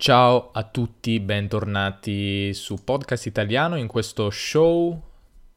Ciao 0.00 0.48
a 0.52 0.62
tutti, 0.62 1.20
bentornati 1.20 2.54
su 2.54 2.82
Podcast 2.82 3.26
Italiano 3.26 3.76
in 3.76 3.86
questo 3.86 4.30
show 4.30 4.98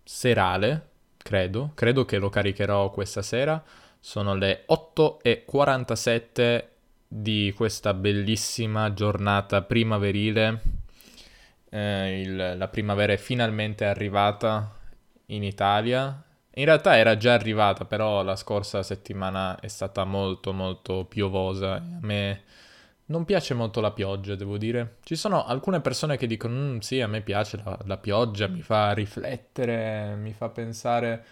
serale, 0.04 0.88
credo, 1.16 1.72
credo 1.74 2.04
che 2.04 2.18
lo 2.18 2.28
caricherò 2.28 2.90
questa 2.90 3.22
sera. 3.22 3.64
Sono 4.02 4.36
le 4.36 4.66
8.47 4.70 6.66
di 7.08 7.54
questa 7.56 7.94
bellissima 7.94 8.94
giornata 8.94 9.62
primaverile. 9.62 10.62
Eh, 11.70 12.20
il, 12.20 12.56
la 12.58 12.68
primavera 12.68 13.14
è 13.14 13.18
finalmente 13.18 13.86
arrivata 13.86 14.78
in 15.28 15.44
Italia. 15.44 16.22
In 16.56 16.66
realtà 16.66 16.98
era 16.98 17.16
già 17.16 17.32
arrivata, 17.32 17.86
però 17.86 18.22
la 18.24 18.36
scorsa 18.36 18.84
settimana 18.84 19.58
è 19.62 19.70
stata 19.70 20.04
molto 20.04 20.52
molto 20.52 21.06
piovosa. 21.06 21.76
A 21.76 21.82
me 22.02 22.42
non 23.06 23.26
piace 23.26 23.54
molto 23.54 23.82
la 23.82 23.92
pioggia, 23.92 24.36
devo 24.36 24.58
dire. 24.58 24.98
Ci 25.04 25.16
sono 25.16 25.46
alcune 25.46 25.82
persone 25.82 26.16
che 26.18 26.28
dicono, 26.28 26.56
mm, 26.56 26.78
sì, 26.80 27.02
a 27.02 27.08
me 27.08 27.22
piace 27.22 27.62
la, 27.64 27.78
la, 27.86 27.98
pioggia, 27.98 28.48
mi 28.48 28.62
fa 28.62 28.94
riflettere, 28.94 30.16
mi 30.16 30.32
fa 30.32 30.50
pensare. 30.50 31.26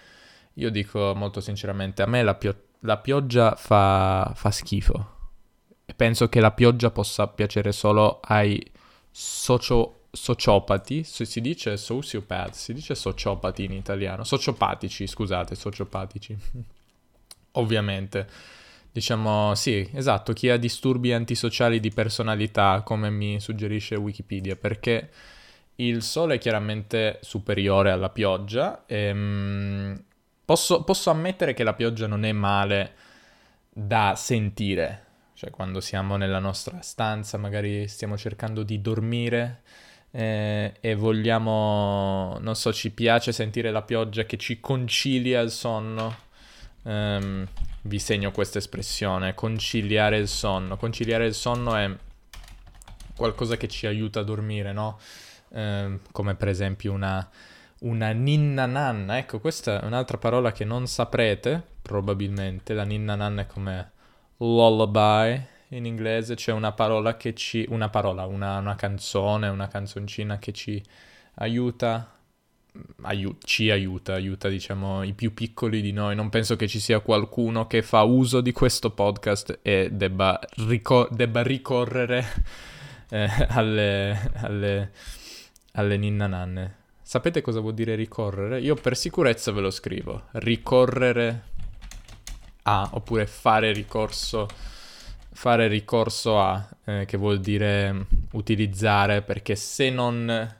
Io 0.55 0.69
dico 0.69 1.13
molto 1.15 1.39
sinceramente, 1.39 2.01
a 2.01 2.07
me 2.07 2.23
la, 2.23 2.35
pio- 2.35 2.63
la 2.79 2.97
pioggia 2.97 3.55
fa, 3.55 4.31
fa 4.35 4.51
schifo. 4.51 5.19
E 5.85 5.93
penso 5.93 6.27
che 6.27 6.41
la 6.41 6.51
pioggia 6.51 6.91
possa 6.91 7.27
piacere 7.27 7.71
solo 7.71 8.19
ai 8.21 8.61
socio- 9.09 10.07
sociopati, 10.11 11.03
se 11.03 11.23
si 11.25 11.39
dice 11.39 11.77
sociopath, 11.77 12.53
si 12.53 12.73
dice 12.73 12.95
sociopati 12.95 13.63
in 13.63 13.71
italiano, 13.71 14.23
sociopatici, 14.25 15.07
scusate, 15.07 15.55
sociopatici. 15.55 16.37
Ovviamente 17.53 18.27
Diciamo, 18.93 19.55
sì, 19.55 19.89
esatto, 19.93 20.33
chi 20.33 20.49
ha 20.49 20.57
disturbi 20.57 21.13
antisociali 21.13 21.79
di 21.79 21.91
personalità, 21.91 22.81
come 22.83 23.09
mi 23.09 23.39
suggerisce 23.39 23.95
Wikipedia, 23.95 24.57
perché 24.57 25.09
il 25.75 26.01
sole 26.01 26.35
è 26.35 26.37
chiaramente 26.37 27.19
superiore 27.21 27.91
alla 27.91 28.09
pioggia. 28.09 28.83
E, 28.85 29.11
um, 29.11 30.03
posso, 30.43 30.83
posso 30.83 31.09
ammettere 31.09 31.53
che 31.53 31.63
la 31.63 31.73
pioggia 31.73 32.07
non 32.07 32.25
è 32.25 32.33
male 32.33 32.93
da 33.69 34.15
sentire, 34.17 35.05
cioè 35.35 35.49
quando 35.51 35.79
siamo 35.79 36.17
nella 36.17 36.39
nostra 36.39 36.81
stanza, 36.81 37.37
magari 37.37 37.87
stiamo 37.87 38.17
cercando 38.17 38.63
di 38.63 38.81
dormire 38.81 39.61
eh, 40.11 40.73
e 40.81 40.95
vogliamo, 40.95 42.37
non 42.41 42.55
so, 42.55 42.73
ci 42.73 42.91
piace 42.91 43.31
sentire 43.31 43.71
la 43.71 43.81
pioggia 43.81 44.25
che 44.25 44.35
ci 44.35 44.59
concilia 44.59 45.39
il 45.39 45.51
sonno. 45.51 46.15
Um, 46.83 47.47
vi 47.83 47.99
segno 47.99 48.31
questa 48.31 48.59
espressione, 48.59 49.33
conciliare 49.33 50.17
il 50.17 50.27
sonno. 50.27 50.77
Conciliare 50.77 51.25
il 51.25 51.33
sonno 51.33 51.75
è 51.75 51.89
qualcosa 53.15 53.57
che 53.57 53.67
ci 53.67 53.87
aiuta 53.87 54.19
a 54.19 54.23
dormire, 54.23 54.71
no? 54.71 54.99
Eh, 55.49 55.99
come 56.11 56.35
per 56.35 56.47
esempio 56.47 56.93
una, 56.93 57.27
una 57.79 58.11
ninna 58.11 58.65
nanna. 58.65 59.17
Ecco, 59.17 59.39
questa 59.39 59.81
è 59.81 59.85
un'altra 59.85 60.17
parola 60.17 60.51
che 60.51 60.65
non 60.65 60.87
saprete, 60.87 61.61
probabilmente. 61.81 62.73
La 62.73 62.83
ninna 62.83 63.15
nanna 63.15 63.41
è 63.41 63.47
come 63.47 63.91
lullaby 64.37 65.41
in 65.69 65.85
inglese. 65.85 66.35
C'è 66.35 66.51
una 66.51 66.73
parola 66.73 67.17
che 67.17 67.33
ci... 67.33 67.65
una 67.69 67.89
parola, 67.89 68.25
una, 68.25 68.57
una 68.57 68.75
canzone, 68.75 69.47
una 69.47 69.67
canzoncina 69.67 70.37
che 70.37 70.51
ci 70.51 70.83
aiuta 71.35 72.19
aiu- 73.01 73.37
ci 73.43 73.69
aiuta, 73.69 74.13
aiuta 74.13 74.47
diciamo 74.47 75.03
i 75.03 75.13
più 75.13 75.33
piccoli 75.33 75.81
di 75.81 75.91
noi. 75.91 76.15
Non 76.15 76.29
penso 76.29 76.55
che 76.55 76.67
ci 76.67 76.79
sia 76.79 76.99
qualcuno 76.99 77.67
che 77.67 77.81
fa 77.81 78.03
uso 78.03 78.41
di 78.41 78.51
questo 78.51 78.91
podcast 78.91 79.59
e 79.61 79.89
debba, 79.91 80.39
ricor- 80.67 81.13
debba 81.13 81.41
ricorrere 81.43 82.25
eh, 83.09 83.29
alle, 83.49 84.31
alle, 84.35 84.91
alle 85.73 85.97
ninna 85.97 86.27
nanne. 86.27 86.75
Sapete 87.01 87.41
cosa 87.41 87.59
vuol 87.59 87.73
dire 87.73 87.95
ricorrere? 87.95 88.61
Io 88.61 88.75
per 88.75 88.95
sicurezza 88.95 89.51
ve 89.51 89.61
lo 89.61 89.69
scrivo. 89.69 90.27
Ricorrere 90.31 91.49
a, 92.63 92.89
oppure 92.93 93.25
fare 93.25 93.73
ricorso, 93.73 94.47
fare 95.33 95.67
ricorso 95.67 96.39
a, 96.39 96.65
eh, 96.85 97.03
che 97.05 97.17
vuol 97.17 97.41
dire 97.41 98.05
utilizzare, 98.31 99.23
perché 99.23 99.57
se 99.57 99.89
non 99.89 100.59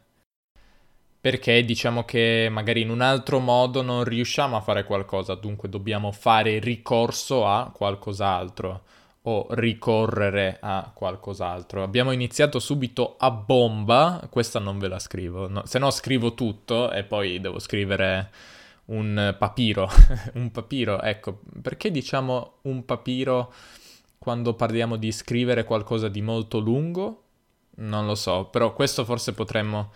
perché 1.21 1.63
diciamo 1.63 2.03
che 2.03 2.47
magari 2.51 2.81
in 2.81 2.89
un 2.89 3.01
altro 3.01 3.37
modo 3.37 3.83
non 3.83 4.03
riusciamo 4.03 4.57
a 4.57 4.61
fare 4.61 4.83
qualcosa, 4.83 5.35
dunque 5.35 5.69
dobbiamo 5.69 6.11
fare 6.11 6.57
ricorso 6.57 7.45
a 7.45 7.71
qualcos'altro 7.71 8.81
o 9.23 9.45
ricorrere 9.51 10.57
a 10.59 10.91
qualcos'altro. 10.91 11.83
Abbiamo 11.83 12.11
iniziato 12.11 12.57
subito 12.57 13.17
a 13.19 13.29
bomba, 13.29 14.27
questa 14.31 14.57
non 14.57 14.79
ve 14.79 14.87
la 14.87 14.97
scrivo, 14.97 15.47
no, 15.47 15.63
se 15.67 15.77
no 15.77 15.91
scrivo 15.91 16.33
tutto 16.33 16.91
e 16.91 17.03
poi 17.03 17.39
devo 17.39 17.59
scrivere 17.59 18.31
un 18.85 19.35
papiro, 19.37 19.87
un 20.33 20.49
papiro, 20.49 21.01
ecco, 21.01 21.41
perché 21.61 21.91
diciamo 21.91 22.53
un 22.63 22.83
papiro 22.83 23.53
quando 24.17 24.55
parliamo 24.55 24.95
di 24.95 25.11
scrivere 25.11 25.65
qualcosa 25.65 26.07
di 26.07 26.23
molto 26.23 26.57
lungo? 26.57 27.23
Non 27.75 28.07
lo 28.07 28.15
so, 28.15 28.45
però 28.45 28.73
questo 28.73 29.05
forse 29.05 29.33
potremmo 29.33 29.91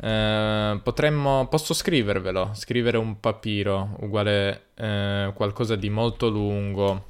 eh, 0.00 0.80
potremmo, 0.82 1.46
posso 1.48 1.74
scrivervelo, 1.74 2.50
scrivere 2.54 2.96
un 2.98 3.20
papiro 3.20 3.96
uguale 4.00 4.66
eh, 4.74 5.32
qualcosa 5.34 5.76
di 5.76 5.88
molto 5.88 6.28
lungo, 6.28 7.06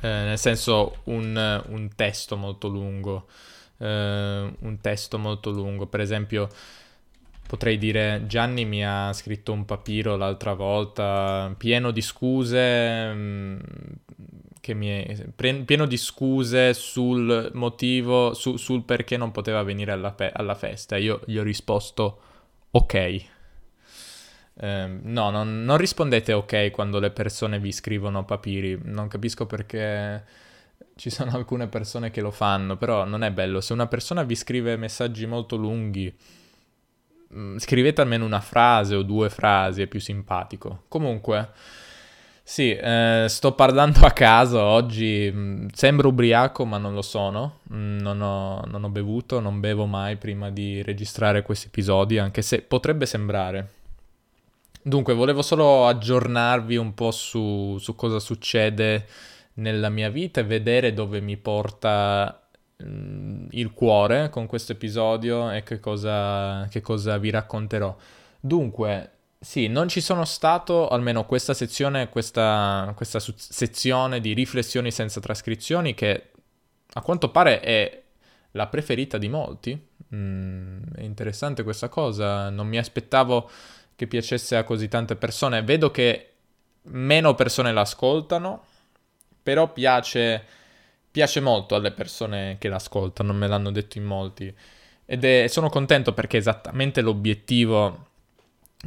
eh, 0.00 0.08
nel 0.08 0.38
senso 0.38 0.98
un, 1.04 1.62
un, 1.68 1.90
testo 1.96 2.36
molto 2.36 2.68
lungo, 2.68 3.26
eh, 3.78 4.52
un 4.58 4.78
testo 4.80 5.18
molto 5.18 5.50
lungo, 5.50 5.86
per 5.86 6.00
esempio 6.00 6.48
potrei 7.46 7.76
dire 7.78 8.24
Gianni 8.26 8.64
mi 8.64 8.84
ha 8.84 9.12
scritto 9.12 9.52
un 9.52 9.64
papiro 9.64 10.16
l'altra 10.16 10.54
volta 10.54 11.54
pieno 11.56 11.90
di 11.90 12.00
scuse 12.00 13.12
mh, 13.12 13.18
mm, 13.18 13.58
che 14.64 14.72
mi 14.72 14.88
è 14.88 15.26
pieno 15.62 15.84
di 15.84 15.98
scuse 15.98 16.72
sul 16.72 17.50
motivo, 17.52 18.32
su, 18.32 18.56
sul 18.56 18.82
perché 18.82 19.18
non 19.18 19.30
poteva 19.30 19.62
venire 19.62 19.92
alla, 19.92 20.12
pe- 20.12 20.32
alla, 20.32 20.54
festa. 20.54 20.96
Io 20.96 21.20
gli 21.26 21.36
ho 21.36 21.42
risposto 21.42 22.20
ok. 22.70 22.94
Eh, 24.54 24.98
no, 25.02 25.28
non, 25.28 25.64
non, 25.64 25.76
rispondete 25.76 26.32
ok 26.32 26.70
quando 26.70 26.98
le 26.98 27.10
persone 27.10 27.58
vi 27.58 27.72
scrivono 27.72 28.24
papiri. 28.24 28.80
Non 28.84 29.08
capisco 29.08 29.44
perché 29.44 30.24
ci 30.96 31.10
sono 31.10 31.32
alcune 31.32 31.68
persone 31.68 32.10
che 32.10 32.22
lo 32.22 32.30
fanno, 32.30 32.78
però 32.78 33.04
non 33.04 33.22
è 33.22 33.30
bello. 33.30 33.60
Se 33.60 33.74
una 33.74 33.86
persona 33.86 34.22
vi 34.22 34.34
scrive 34.34 34.78
messaggi 34.78 35.26
molto 35.26 35.56
lunghi, 35.56 36.10
mm, 37.34 37.58
scrivete 37.58 38.00
almeno 38.00 38.24
una 38.24 38.40
frase 38.40 38.94
o 38.94 39.02
due 39.02 39.28
frasi, 39.28 39.82
è 39.82 39.86
più 39.86 40.00
simpatico. 40.00 40.84
Comunque... 40.88 41.82
Sì, 42.46 42.72
eh, 42.76 43.24
sto 43.26 43.52
parlando 43.54 44.00
a 44.04 44.10
caso 44.10 44.60
oggi, 44.60 45.30
mm, 45.32 45.68
sembro 45.72 46.08
ubriaco 46.08 46.66
ma 46.66 46.76
non 46.76 46.92
lo 46.92 47.00
sono, 47.00 47.60
mm, 47.72 47.98
non, 48.00 48.20
ho, 48.20 48.60
non 48.66 48.84
ho 48.84 48.90
bevuto, 48.90 49.40
non 49.40 49.60
bevo 49.60 49.86
mai 49.86 50.16
prima 50.18 50.50
di 50.50 50.82
registrare 50.82 51.42
questi 51.42 51.68
episodi, 51.68 52.18
anche 52.18 52.42
se 52.42 52.60
potrebbe 52.60 53.06
sembrare. 53.06 53.68
Dunque, 54.82 55.14
volevo 55.14 55.40
solo 55.40 55.86
aggiornarvi 55.86 56.76
un 56.76 56.92
po' 56.92 57.10
su, 57.12 57.78
su 57.78 57.94
cosa 57.96 58.18
succede 58.18 59.06
nella 59.54 59.88
mia 59.88 60.10
vita 60.10 60.40
e 60.40 60.44
vedere 60.44 60.92
dove 60.92 61.22
mi 61.22 61.38
porta 61.38 62.46
mh, 62.76 62.84
mm, 62.86 63.46
il 63.52 63.72
cuore 63.72 64.28
con 64.28 64.46
questo 64.46 64.72
episodio 64.72 65.50
e 65.50 65.62
che 65.62 65.80
cosa, 65.80 66.66
che 66.70 66.82
cosa 66.82 67.16
vi 67.16 67.30
racconterò. 67.30 67.96
Dunque, 68.38 69.10
sì, 69.44 69.68
non 69.68 69.88
ci 69.88 70.00
sono 70.00 70.24
stato, 70.24 70.88
almeno 70.88 71.26
questa 71.26 71.52
sezione, 71.52 72.08
questa, 72.08 72.90
questa 72.96 73.20
su- 73.20 73.34
sezione 73.36 74.20
di 74.20 74.32
riflessioni 74.32 74.90
senza 74.90 75.20
trascrizioni 75.20 75.92
che 75.92 76.30
a 76.94 77.02
quanto 77.02 77.28
pare 77.28 77.60
è 77.60 78.02
la 78.52 78.66
preferita 78.68 79.18
di 79.18 79.28
molti. 79.28 79.78
Mm, 80.14 80.82
è 80.96 81.02
interessante 81.02 81.62
questa 81.62 81.90
cosa, 81.90 82.48
non 82.48 82.66
mi 82.66 82.78
aspettavo 82.78 83.50
che 83.94 84.06
piacesse 84.06 84.56
a 84.56 84.64
così 84.64 84.88
tante 84.88 85.14
persone. 85.14 85.62
Vedo 85.62 85.90
che 85.90 86.30
meno 86.84 87.34
persone 87.34 87.70
l'ascoltano, 87.72 88.64
però 89.42 89.70
piace, 89.72 90.42
piace 91.10 91.40
molto 91.40 91.74
alle 91.74 91.92
persone 91.92 92.56
che 92.58 92.68
l'ascoltano, 92.68 93.34
me 93.34 93.46
l'hanno 93.46 93.70
detto 93.70 93.98
in 93.98 94.04
molti. 94.04 94.54
Ed 95.04 95.22
è, 95.22 95.48
sono 95.48 95.68
contento 95.68 96.14
perché 96.14 96.38
è 96.38 96.40
esattamente 96.40 97.02
l'obiettivo 97.02 98.12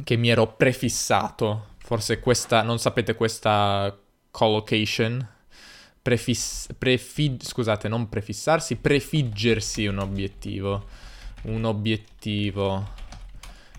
che 0.04 0.16
mi 0.16 0.28
ero 0.28 0.54
prefissato. 0.54 1.74
Forse 1.78 2.20
questa, 2.20 2.62
non 2.62 2.78
sapete 2.78 3.14
questa 3.14 3.96
collocation. 4.30 5.26
Prefiss, 6.00 6.68
prefig, 6.76 7.42
scusate, 7.42 7.88
non 7.88 8.08
prefissarsi, 8.08 8.76
prefiggersi 8.76 9.86
un 9.86 9.98
obiettivo. 9.98 10.86
Un 11.42 11.64
obiettivo. 11.64 12.94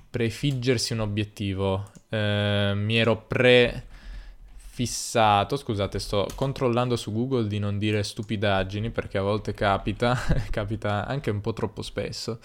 Prefiggersi 0.09 0.93
un 0.93 0.99
obiettivo. 0.99 1.91
Eh, 2.09 2.73
mi 2.75 2.97
ero 2.97 3.25
prefissato, 3.27 3.85
scusate, 5.55 5.99
sto 5.99 6.27
controllando 6.35 6.95
su 6.95 7.11
Google 7.11 7.47
di 7.47 7.59
non 7.59 7.77
dire 7.77 8.01
stupidaggini 8.03 8.89
perché 8.89 9.19
a 9.19 9.21
volte 9.21 9.53
capita, 9.53 10.17
capita 10.49 11.05
anche 11.05 11.29
un 11.29 11.41
po' 11.41 11.53
troppo 11.53 11.83
spesso. 11.83 12.39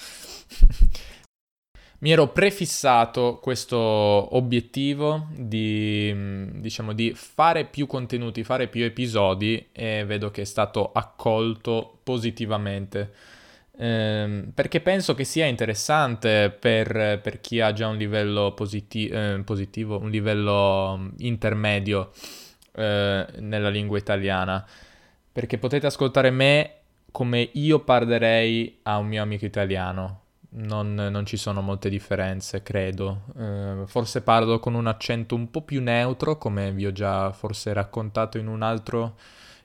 Mi 1.98 2.10
ero 2.10 2.28
prefissato 2.28 3.38
questo 3.40 3.78
obiettivo 3.78 5.28
di, 5.30 6.14
diciamo, 6.60 6.92
di 6.92 7.14
fare 7.14 7.64
più 7.64 7.86
contenuti, 7.86 8.44
fare 8.44 8.68
più 8.68 8.84
episodi 8.84 9.68
e 9.72 10.04
vedo 10.04 10.30
che 10.30 10.42
è 10.42 10.44
stato 10.44 10.92
accolto 10.92 11.98
positivamente. 12.02 13.12
Eh, 13.76 14.44
perché 14.54 14.80
penso 14.80 15.14
che 15.14 15.24
sia 15.24 15.46
interessante 15.46 16.50
per, 16.50 17.20
per 17.22 17.40
chi 17.40 17.60
ha 17.60 17.72
già 17.72 17.88
un 17.88 17.96
livello 17.96 18.52
positi- 18.52 19.08
eh, 19.08 19.40
positivo, 19.44 19.98
un 19.98 20.10
livello 20.10 20.96
mm, 20.98 21.08
intermedio 21.18 22.10
eh, 22.72 23.26
nella 23.38 23.70
lingua 23.70 23.98
italiana. 23.98 24.64
Perché 25.32 25.58
potete 25.58 25.86
ascoltare 25.86 26.30
me 26.30 26.74
come 27.10 27.48
io 27.52 27.80
parlerei 27.80 28.80
a 28.82 28.98
un 28.98 29.06
mio 29.06 29.22
amico 29.22 29.44
italiano. 29.46 30.23
Non, 30.56 30.94
non 30.94 31.26
ci 31.26 31.36
sono 31.36 31.62
molte 31.62 31.88
differenze, 31.88 32.62
credo. 32.62 33.22
Eh, 33.36 33.82
forse 33.86 34.22
parlo 34.22 34.60
con 34.60 34.74
un 34.74 34.86
accento 34.86 35.34
un 35.34 35.50
po' 35.50 35.62
più 35.62 35.82
neutro, 35.82 36.38
come 36.38 36.70
vi 36.72 36.86
ho 36.86 36.92
già 36.92 37.32
forse 37.32 37.72
raccontato 37.72 38.38
in 38.38 38.46
un 38.46 38.62
altro, 38.62 39.16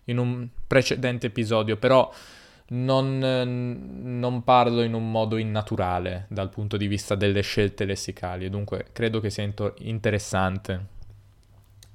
in 0.05 0.17
un 0.17 0.47
precedente 0.65 1.27
episodio, 1.27 1.77
però 1.77 2.11
non, 2.69 3.19
non, 4.19 4.43
parlo 4.43 4.81
in 4.81 4.93
un 4.93 5.09
modo 5.11 5.37
innaturale 5.37 6.25
dal 6.29 6.49
punto 6.49 6.77
di 6.77 6.87
vista 6.87 7.15
delle 7.15 7.41
scelte 7.41 7.83
lessicali 7.85 8.47
dunque 8.47 8.87
credo 8.91 9.19
che 9.19 9.29
sia 9.29 9.43
into- 9.43 9.73
interessante. 9.79 10.85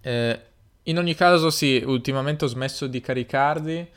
Eh, 0.00 0.40
in 0.84 0.98
ogni 0.98 1.14
caso 1.14 1.50
sì, 1.50 1.82
ultimamente 1.84 2.44
ho 2.44 2.48
smesso 2.48 2.86
di 2.86 3.00
caricarli 3.00 3.88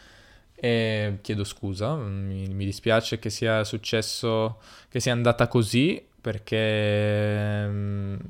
e 0.60 1.20
chiedo 1.22 1.44
scusa, 1.44 1.96
mi, 1.96 2.48
mi 2.48 2.66
dispiace 2.66 3.20
che 3.20 3.30
sia 3.30 3.64
successo, 3.64 4.60
che 4.90 5.00
sia 5.00 5.12
andata 5.12 5.48
così 5.48 6.04
perché, 6.20 7.70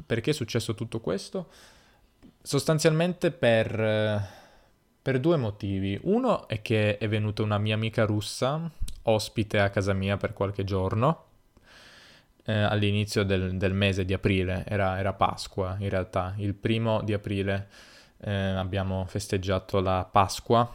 perché 0.06 0.32
è 0.32 0.34
successo 0.34 0.76
tutto 0.76 1.00
questo? 1.00 1.50
Sostanzialmente 2.42 3.32
per 3.32 4.36
per 5.08 5.22
due 5.22 5.38
motivi. 5.38 5.98
Uno 6.04 6.50
è 6.50 6.62
che 6.62 6.98
è 6.98 7.08
venuta 7.08 7.42
una 7.42 7.58
mia 7.58 7.76
amica 7.76 8.04
russa, 8.04 8.70
ospite 9.04 9.58
a 9.58 9.70
casa 9.70 9.94
mia 9.94 10.18
per 10.18 10.34
qualche 10.34 10.66
giorno, 10.66 11.28
eh, 12.44 12.52
all'inizio 12.54 13.24
del, 13.24 13.56
del, 13.56 13.74
mese 13.74 14.04
di 14.04 14.12
aprile, 14.12 14.66
era, 14.68 15.00
era, 15.00 15.14
Pasqua 15.14 15.78
in 15.80 15.88
realtà, 15.88 16.34
il 16.40 16.54
primo 16.56 17.02
di 17.04 17.14
aprile 17.14 17.70
eh, 18.18 18.34
abbiamo 18.34 19.06
festeggiato 19.08 19.80
la 19.80 20.06
Pasqua 20.12 20.70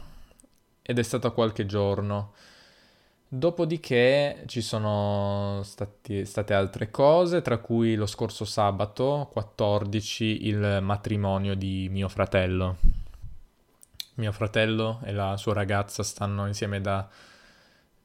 ed 0.83 0.99
è 0.99 1.03
stato 1.03 1.33
qualche 1.33 1.65
giorno. 1.65 2.33
Dopodiché 3.27 4.43
ci 4.45 4.61
sono 4.61 5.61
stati, 5.63 6.23
state 6.25 6.53
altre 6.53 6.91
cose, 6.91 7.41
tra 7.41 7.57
cui 7.57 7.95
lo 7.95 8.05
scorso 8.05 8.45
sabato 8.45 9.29
14 9.31 10.45
il 10.45 10.79
matrimonio 10.81 11.55
di 11.55 11.87
mio 11.89 12.07
fratello 12.09 12.77
mio 14.15 14.31
fratello 14.31 14.99
e 15.03 15.11
la 15.11 15.37
sua 15.37 15.53
ragazza 15.53 16.03
stanno 16.03 16.45
insieme 16.47 16.81
da 16.81 17.07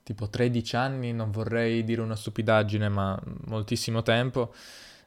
tipo 0.02 0.28
13 0.28 0.76
anni, 0.76 1.12
non 1.12 1.30
vorrei 1.30 1.84
dire 1.84 2.00
una 2.00 2.16
stupidaggine, 2.16 2.88
ma 2.88 3.18
moltissimo 3.46 4.02
tempo. 4.02 4.54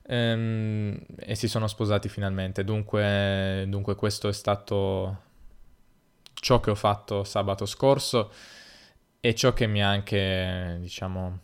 Ehm, 0.04 1.00
e 1.18 1.36
si 1.36 1.48
sono 1.48 1.68
sposati 1.68 2.08
finalmente. 2.08 2.64
Dunque, 2.64 3.66
dunque, 3.68 3.96
questo 3.96 4.28
è 4.28 4.34
stato 4.34 5.30
ciò 6.34 6.60
che 6.60 6.72
ho 6.72 6.76
fatto 6.76 7.24
sabato 7.24 7.66
scorso 7.66 8.32
e 9.20 9.36
ciò 9.36 9.54
che 9.54 9.68
mi 9.68 9.84
ha 9.84 9.90
anche, 9.90 10.78
diciamo, 10.80 11.40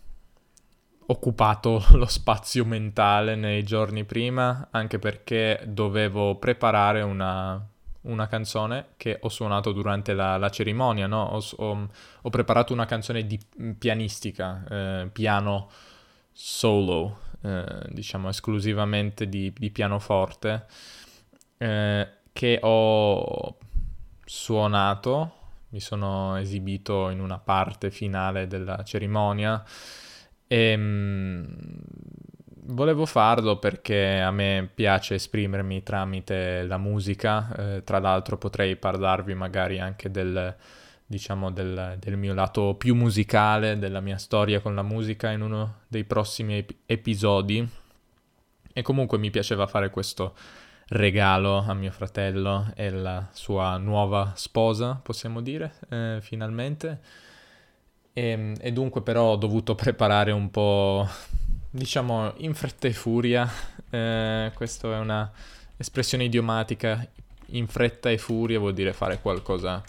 occupato 1.08 1.84
lo 1.94 2.08
spazio 2.08 2.66
mentale 2.66 3.36
nei 3.36 3.64
giorni 3.64 4.04
prima, 4.04 4.68
anche 4.72 5.00
perché 5.00 5.64
dovevo 5.66 6.36
preparare 6.36 7.02
una 7.02 7.66
una 8.08 8.28
canzone 8.28 8.90
che 8.98 9.18
ho 9.22 9.30
suonato 9.30 9.72
durante 9.72 10.14
la, 10.14 10.38
la 10.38 10.50
cerimonia, 10.50 11.08
no? 11.08 11.24
ho, 11.24 11.44
ho, 11.58 11.90
ho, 12.22 12.30
preparato 12.30 12.74
una 12.74 12.86
canzone 12.86 13.26
di, 13.26 13.40
pianistica, 13.78 14.64
eh, 14.70 15.10
piano 15.12 15.70
solo, 16.32 17.20
eh, 17.42 17.66
diciamo 17.90 18.30
esclusivamente 18.30 19.28
di, 19.28 19.54
di 19.56 19.70
pianoforte, 19.72 20.66
eh, 21.58 22.08
che 22.32 22.60
ho 22.62 23.57
suonato, 24.28 25.32
mi 25.70 25.80
sono 25.80 26.36
esibito 26.36 27.10
in 27.10 27.22
una 27.22 27.40
parte 27.40 27.92
finale 27.92 28.46
della 28.46 28.84
cerimonia 28.84 29.64
e 30.46 30.78
mm, 30.78 31.46
volevo 32.68 33.06
farlo 33.06 33.58
perché 33.58 34.20
a 34.20 34.32
me 34.32 34.70
piace 34.74 35.16
esprimermi 35.16 35.82
tramite 35.82 36.64
la 36.64 36.78
musica, 36.78 37.56
eh, 37.56 37.84
tra 37.84 38.00
l'altro 38.00 38.38
potrei 38.38 38.76
parlarvi 38.76 39.34
magari 39.34 39.80
anche 39.80 40.12
del, 40.12 40.56
diciamo, 41.06 41.50
del, 41.52 41.96
del, 42.00 42.18
mio 42.18 42.34
lato 42.34 42.76
più 42.76 42.96
musicale, 42.96 43.80
della 43.80 44.02
mia 44.02 44.18
storia 44.18 44.60
con 44.60 44.76
la 44.76 44.84
musica 44.84 45.32
in 45.32 45.42
uno 45.42 45.82
dei 45.88 46.04
prossimi 46.04 46.58
ep- 46.58 46.76
episodi. 46.86 47.68
E 48.74 48.82
comunque 48.84 49.18
mi 49.18 49.32
piaceva 49.32 49.66
fare 49.66 49.90
questo 49.90 50.36
regalo 50.90 51.58
a 51.58 51.74
mio 51.74 51.92
fratello 51.92 52.72
e 52.76 52.90
la 52.90 53.28
sua 53.32 53.78
nuova 53.78 54.34
sposa, 54.36 55.00
possiamo 55.02 55.42
dire, 55.42 55.74
eh, 55.90 56.20
finalmente. 56.22 57.00
E, 58.14 58.30
ehm, 58.30 58.56
e 58.60 58.72
dunque 58.72 59.02
però 59.02 59.32
ho 59.32 59.36
dovuto 59.36 59.76
preparare 59.76 60.32
un 60.32 60.50
po' 60.50 61.08
diciamo 61.70 62.34
in 62.38 62.54
fretta 62.54 62.88
e 62.88 62.94
furia, 62.94 63.50
eh, 63.90 64.52
questa 64.54 64.94
è 64.94 64.98
una 64.98 65.32
espressione 65.78 66.24
idiomatica, 66.24 67.08
in 67.52 67.68
fretta 67.68 68.10
e 68.10 68.18
furia 68.18 68.60
vuol 68.60 68.74
dire 68.74 68.94
fare 68.94 69.20
qualcosa 69.22 69.82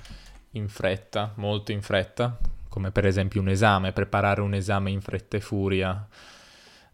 in 0.52 0.68
fretta, 0.68 1.32
molto 1.36 1.72
in 1.72 1.82
fretta, 1.82 2.38
come 2.68 2.90
per 2.90 3.06
esempio 3.06 3.40
un 3.40 3.48
esame, 3.48 3.92
preparare 3.92 4.40
un 4.40 4.54
esame 4.54 4.90
in 4.90 5.00
fretta 5.00 5.36
e 5.36 5.40
furia. 5.40 6.06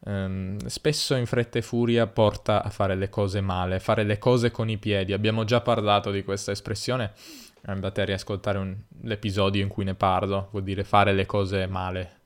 Um, 0.07 0.59
spesso 0.67 1.15
in 1.15 1.25
fretta 1.25 1.59
e 1.59 1.63
furia 1.63 2.07
porta 2.07 2.63
a 2.63 2.69
fare 2.69 2.95
le 2.95 3.09
cose 3.09 3.41
male, 3.41 3.81
fare 3.81 4.05
le 4.05 4.19
cose 4.19 4.51
con 4.51 4.69
i 4.69 4.77
piedi. 4.77 5.13
Abbiamo 5.13 5.45
già 5.45 5.61
parlato 5.61 6.11
di 6.11 6.23
questa 6.23 6.53
espressione, 6.53 7.13
andate 7.63 8.03
a 8.03 8.05
riascoltare 8.05 8.59
un, 8.59 8.77
l'episodio 9.03 9.63
in 9.63 9.69
cui 9.69 9.85
ne 9.85 9.95
parlo, 9.95 10.49
vuol 10.51 10.63
dire 10.63 10.85
fare 10.85 11.13
le 11.13 11.25
cose 11.27 11.67
male. 11.67 12.21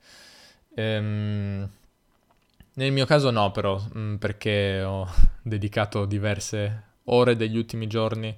Um, 0.75 1.69
nel 2.73 2.91
mio 2.91 3.05
caso 3.05 3.31
no, 3.31 3.51
però, 3.51 3.81
mm, 3.97 4.15
perché 4.15 4.81
ho 4.81 5.07
dedicato 5.41 6.05
diverse 6.05 6.83
ore 7.05 7.35
degli 7.35 7.57
ultimi 7.57 7.87
giorni 7.87 8.35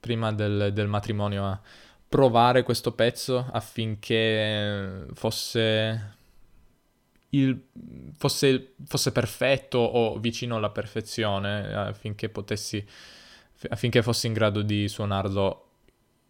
prima 0.00 0.32
del, 0.32 0.70
del 0.72 0.86
matrimonio 0.86 1.44
a 1.46 1.60
provare 2.08 2.62
questo 2.62 2.92
pezzo 2.92 3.48
affinché 3.50 5.06
fosse, 5.14 6.16
il, 7.38 7.60
fosse, 8.16 8.74
fosse 8.86 9.12
perfetto 9.12 9.78
o 9.78 10.18
vicino 10.18 10.56
alla 10.56 10.70
perfezione, 10.70 11.72
affinché 11.74 12.28
potessi, 12.28 12.84
affinché 13.68 14.02
fossi 14.02 14.26
in 14.26 14.32
grado 14.32 14.62
di 14.62 14.88
suonarlo 14.88 15.68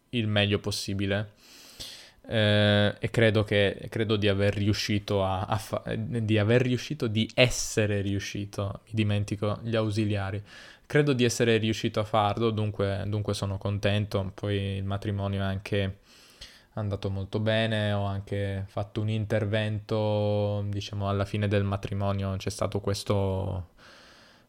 il 0.09 0.27
meglio 0.27 0.59
possibile. 0.59 1.33
Eh, 2.27 2.95
e 2.97 3.09
credo, 3.11 3.43
che, 3.43 3.87
credo 3.89 4.15
di 4.15 4.27
aver 4.27 4.55
riuscito 4.55 5.23
a, 5.23 5.41
a 5.41 5.57
fa- 5.57 5.83
di 5.95 6.39
aver 6.39 6.61
riuscito 6.61 7.05
di 7.07 7.29
essere 7.35 8.01
riuscito, 8.01 8.81
mi 8.85 8.91
dimentico 8.93 9.59
gli 9.61 9.75
ausiliari, 9.75 10.41
credo 10.87 11.13
di 11.13 11.23
essere 11.23 11.57
riuscito 11.57 11.99
a 11.99 12.03
farlo, 12.03 12.49
dunque, 12.49 13.03
dunque 13.07 13.33
sono 13.33 13.57
contento, 13.57 14.31
poi 14.33 14.57
il 14.77 14.83
matrimonio 14.83 15.41
è 15.41 15.43
anche 15.43 15.97
andato 16.75 17.09
molto 17.09 17.39
bene, 17.39 17.91
ho 17.93 18.05
anche 18.05 18.65
fatto 18.67 19.01
un 19.01 19.09
intervento, 19.09 20.63
diciamo 20.67 21.07
alla 21.09 21.25
fine 21.25 21.47
del 21.47 21.63
matrimonio 21.63 22.35
c'è 22.37 22.49
stato 22.49 22.81
questo, 22.81 23.69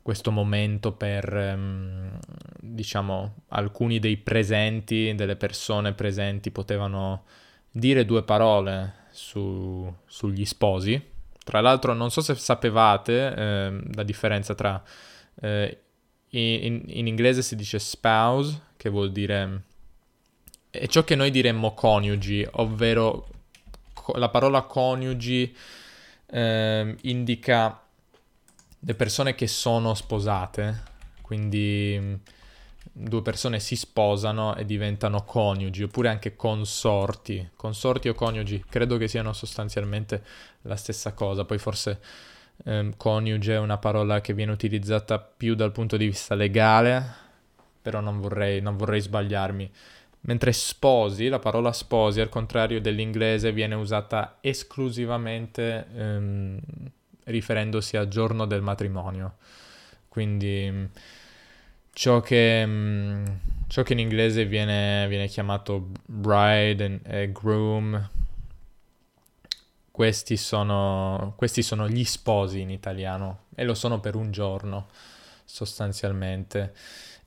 questo 0.03 0.31
momento 0.31 0.93
per, 0.93 1.33
um, 1.33 2.19
diciamo, 2.61 3.35
alcuni 3.49 3.99
dei 3.99 4.17
presenti, 4.17 5.15
delle 5.15 5.37
persone 5.37 5.93
presenti 5.93 6.51
potevano 6.51 7.25
dire 7.71 8.05
due 8.05 8.23
parole 8.23 9.05
su, 9.11 9.93
sugli 10.07 10.45
sposi. 10.45 11.15
Tra 11.45 11.61
l'altro 11.61 11.93
non 11.93 12.11
so 12.11 12.21
se 12.23 12.35
sapevate 12.35 13.35
eh, 13.35 13.81
la 13.95 14.03
differenza 14.03 14.55
tra... 14.55 14.83
Eh, 15.41 15.81
in, 16.31 16.83
in, 16.87 17.07
inglese 17.07 17.41
si 17.41 17.55
dice 17.55 17.79
spouse, 17.79 18.63
che 18.77 18.89
vuol 18.89 19.13
dire... 19.13 19.63
È 20.79 20.87
ciò 20.89 21.05
che 21.05 21.15
noi 21.15 21.31
diremmo 21.31 21.75
coniugi, 21.75 22.47
ovvero 22.53 23.29
la 24.15 24.29
parola 24.29 24.63
coniugi 24.63 25.57
eh, 26.27 26.97
indica 27.03 27.81
le 28.79 28.95
persone 28.95 29.35
che 29.35 29.47
sono 29.47 29.95
sposate, 29.95 30.83
quindi 31.23 32.21
due 32.93 33.21
persone 33.21 33.61
si 33.61 33.77
sposano 33.77 34.55
e 34.57 34.65
diventano 34.65 35.25
coniugi, 35.25 35.83
oppure 35.83 36.09
anche 36.09 36.37
consorti. 36.37 37.51
Consorti 37.57 38.09
o 38.09 38.15
coniugi, 38.15 38.65
credo 38.69 38.97
che 38.97 39.09
siano 39.09 39.33
sostanzialmente 39.33 40.23
la 40.63 40.77
stessa 40.77 41.13
cosa. 41.13 41.45
Poi 41.45 41.59
forse 41.59 42.01
eh, 42.65 42.93
coniuge 42.97 43.55
è 43.55 43.59
una 43.59 43.79
parola 43.79 44.21
che 44.21 44.33
viene 44.35 44.53
utilizzata 44.53 45.19
più 45.19 45.55
dal 45.55 45.73
punto 45.73 45.97
di 45.97 46.07
vista 46.07 46.35
legale, 46.35 47.25
però 47.83 48.01
non 48.01 48.21
vorrei, 48.21 48.61
non 48.61 48.77
vorrei 48.77 49.01
sbagliarmi. 49.01 49.71
Mentre 50.27 50.53
sposi, 50.53 51.29
la 51.29 51.39
parola 51.39 51.73
sposi, 51.73 52.21
al 52.21 52.29
contrario 52.29 52.81
dell'inglese, 52.81 53.53
viene 53.53 53.77
usata 53.77 54.39
esclusivamente 54.41 55.87
ehm, 55.95 56.59
riferendosi 57.25 57.97
al 57.97 58.09
giorno 58.09 58.45
del 58.45 58.61
matrimonio. 58.61 59.37
Quindi 60.09 60.91
ciò 61.93 62.21
che, 62.21 62.67
mm, 62.67 63.25
ciò 63.69 63.83
che 63.85 63.93
in 63.93 64.01
inglese 64.01 64.47
viene, 64.47 65.07
viene 65.09 65.29
chiamato 65.29 65.91
bride 66.05 67.01
e 67.05 67.31
groom, 67.31 68.11
questi 69.93 70.37
sono, 70.37 71.35
questi 71.37 71.63
sono 71.63 71.89
gli 71.89 72.05
sposi 72.05 72.61
in 72.61 72.71
italiano 72.71 73.45
e 73.55 73.65
lo 73.65 73.75
sono 73.75 74.01
per 74.01 74.17
un 74.17 74.33
giorno 74.33 74.89
sostanzialmente. 75.45 76.75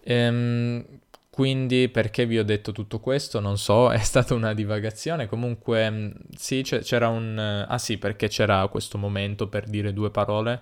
Ehm, 0.04 0.86
quindi 1.30 1.90
perché 1.90 2.26
vi 2.26 2.40
ho 2.40 2.44
detto 2.44 2.72
tutto 2.72 3.00
questo? 3.00 3.40
Non 3.40 3.58
so, 3.58 3.92
è 3.92 4.00
stata 4.00 4.34
una 4.34 4.54
divagazione. 4.54 5.28
Comunque 5.28 5.90
mm, 5.90 6.10
sì, 6.36 6.62
c'era 6.64 7.08
un... 7.08 7.66
Ah 7.68 7.78
sì, 7.78 7.98
perché 7.98 8.28
c'era 8.28 8.68
questo 8.68 8.98
momento 8.98 9.48
per 9.48 9.66
dire 9.70 9.94
due 9.94 10.10
parole. 10.12 10.62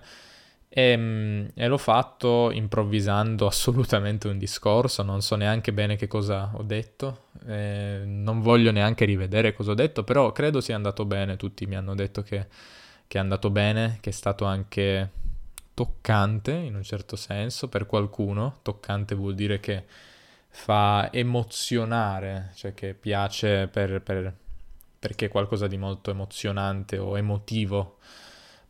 E, 0.68 0.96
mm, 0.96 1.46
e, 1.54 1.66
l'ho 1.66 1.78
fatto 1.78 2.50
improvvisando 2.52 3.46
assolutamente 3.48 4.28
un 4.28 4.38
discorso, 4.38 5.02
non 5.02 5.22
so 5.22 5.34
neanche 5.34 5.72
bene 5.72 5.96
che 5.96 6.06
cosa 6.06 6.50
ho 6.54 6.62
detto, 6.62 7.24
eh, 7.46 8.02
non 8.04 8.40
voglio 8.40 8.70
neanche 8.70 9.04
rivedere 9.06 9.54
cosa 9.54 9.70
ho 9.72 9.74
detto, 9.74 10.04
però 10.04 10.30
credo 10.32 10.60
sia 10.60 10.76
andato 10.76 11.06
bene, 11.06 11.36
tutti 11.36 11.66
mi 11.66 11.74
hanno 11.74 11.94
detto 11.94 12.22
che, 12.22 12.46
che 13.06 13.16
è 13.18 13.20
andato 13.20 13.50
bene, 13.50 13.96
che 14.00 14.10
è 14.10 14.12
stato 14.12 14.44
anche 14.44 15.10
toccante 15.72 16.52
in 16.52 16.74
un 16.74 16.82
certo 16.82 17.16
senso 17.16 17.68
per 17.68 17.86
qualcuno, 17.86 18.58
toccante 18.62 19.14
vuol 19.14 19.34
dire 19.34 19.60
che 19.60 19.84
fa 20.50 21.10
emozionare, 21.12 22.50
cioè 22.54 22.74
che 22.74 22.94
piace 22.94 23.68
per, 23.68 24.00
per, 24.02 24.34
perché 24.98 25.26
è 25.26 25.28
qualcosa 25.28 25.66
di 25.66 25.76
molto 25.76 26.10
emozionante 26.10 26.98
o 26.98 27.16
emotivo, 27.16 27.98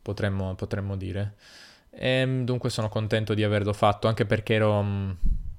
potremmo, 0.01 0.55
potremmo 0.55 0.95
dire. 0.95 1.35
E 1.89 2.07
ehm, 2.07 2.45
dunque 2.45 2.69
sono 2.69 2.89
contento 2.89 3.33
di 3.33 3.43
averlo 3.43 3.73
fatto 3.73 4.07
anche 4.07 4.25
perché 4.25 4.53
ero 4.55 4.73
um, 4.73 5.17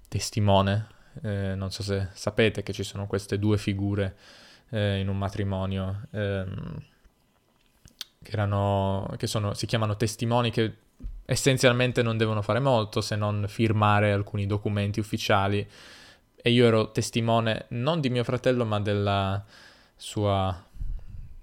testimone. 0.08 0.98
Eh, 1.22 1.54
non 1.56 1.70
so 1.70 1.82
se 1.82 2.08
sapete 2.12 2.62
che 2.62 2.72
ci 2.72 2.84
sono 2.84 3.06
queste 3.06 3.38
due 3.38 3.58
figure 3.58 4.14
eh, 4.70 5.00
in 5.00 5.08
un 5.08 5.18
matrimonio 5.18 6.02
ehm, 6.12 6.82
che, 8.22 8.30
erano, 8.30 9.12
che 9.16 9.26
sono, 9.26 9.54
si 9.54 9.66
chiamano 9.66 9.96
testimoni 9.96 10.50
che 10.50 10.72
essenzialmente 11.24 12.02
non 12.02 12.16
devono 12.16 12.42
fare 12.42 12.60
molto 12.60 13.00
se 13.00 13.16
non 13.16 13.44
firmare 13.48 14.12
alcuni 14.12 14.46
documenti 14.46 15.00
ufficiali 15.00 15.68
e 16.42 16.50
io 16.50 16.66
ero 16.66 16.90
testimone 16.90 17.66
non 17.70 18.00
di 18.00 18.10
mio 18.10 18.24
fratello 18.24 18.64
ma 18.64 18.80
della 18.80 19.44
sua 19.96 20.64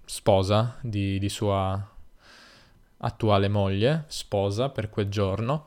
sposa, 0.06 0.78
di, 0.82 1.20
di 1.20 1.30
sua 1.30 1.96
attuale 3.00 3.48
moglie, 3.48 4.06
sposa 4.08 4.70
per 4.70 4.90
quel 4.90 5.10
giorno. 5.10 5.66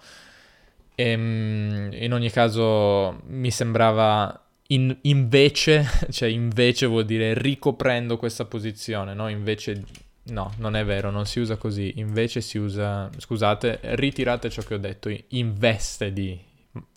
E, 0.95 1.11
ehm, 1.11 1.91
in 1.93 2.13
ogni 2.13 2.31
caso 2.31 3.21
mi 3.27 3.51
sembrava 3.51 4.45
in, 4.69 4.97
invece, 5.03 5.87
cioè 6.11 6.29
invece 6.29 6.87
vuol 6.87 7.05
dire 7.05 7.35
ricoprendo 7.35 8.17
questa 8.17 8.45
posizione, 8.45 9.15
no? 9.15 9.29
Invece 9.29 9.85
no, 10.25 10.53
non 10.59 10.77
è 10.77 10.85
vero, 10.85 11.11
non 11.11 11.27
si 11.27 11.41
usa 11.41 11.57
così, 11.57 11.95
invece 11.97 12.41
si 12.41 12.59
usa, 12.59 13.09
scusate, 13.17 13.81
ritirate 13.83 14.51
ciò 14.51 14.63
che 14.63 14.75
ho 14.75 14.79
detto, 14.79 15.15
in 15.29 15.55
veste 15.57 16.13
di 16.13 16.39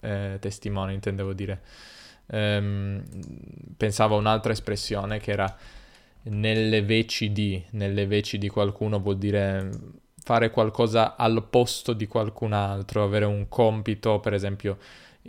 eh, 0.01 0.37
testimone, 0.39 0.93
intendevo 0.93 1.33
dire. 1.33 1.61
Ehm, 2.27 3.03
pensavo 3.77 4.15
a 4.15 4.19
un'altra 4.19 4.51
espressione 4.51 5.19
che 5.19 5.31
era 5.31 5.57
nelle 6.23 6.81
veci 6.83 7.31
di, 7.31 7.61
nelle 7.71 8.05
veci 8.07 8.37
di 8.37 8.47
qualcuno 8.47 8.99
vuol 8.99 9.17
dire 9.17 9.69
fare 10.23 10.51
qualcosa 10.51 11.17
al 11.17 11.45
posto 11.49 11.91
di 11.91 12.07
qualcun 12.07 12.53
altro, 12.53 13.03
avere 13.03 13.25
un 13.25 13.49
compito, 13.49 14.19
per 14.19 14.33
esempio 14.33 14.77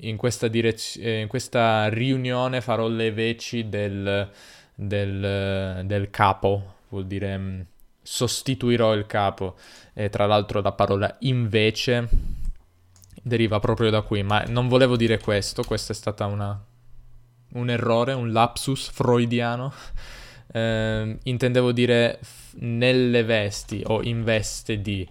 in 0.01 0.17
questa, 0.17 0.49
direz- 0.49 0.99
eh, 1.01 1.21
in 1.21 1.29
questa 1.29 1.89
riunione 1.89 2.61
farò 2.61 2.89
le 2.89 3.13
veci 3.13 3.69
del, 3.69 4.29
del, 4.75 5.83
del 5.85 6.11
capo, 6.11 6.75
vuol 6.89 7.07
dire 7.07 7.37
mm, 7.37 7.61
sostituirò 8.03 8.95
il 8.95 9.07
capo. 9.07 9.57
E 9.93 10.09
tra 10.11 10.27
l'altro 10.27 10.61
la 10.61 10.73
parola 10.73 11.17
invece 11.21 12.09
deriva 13.23 13.59
proprio 13.61 13.91
da 13.91 14.03
qui, 14.03 14.23
ma 14.23 14.45
non 14.49 14.69
volevo 14.69 14.97
dire 14.97 15.19
questo, 15.19 15.63
questo 15.63 15.93
è 15.93 15.95
stato 15.95 16.23
un 17.55 17.71
errore, 17.71 18.13
un 18.13 18.33
lapsus 18.33 18.91
freudiano 18.91 19.73
eh, 20.53 21.19
intendevo 21.23 21.73
dire 21.73 22.19
f- 22.23 22.55
nelle 22.59 23.25
vesti 23.25 23.83
o 23.87 24.03
in 24.03 24.23
veste 24.23 24.81
di. 24.81 25.09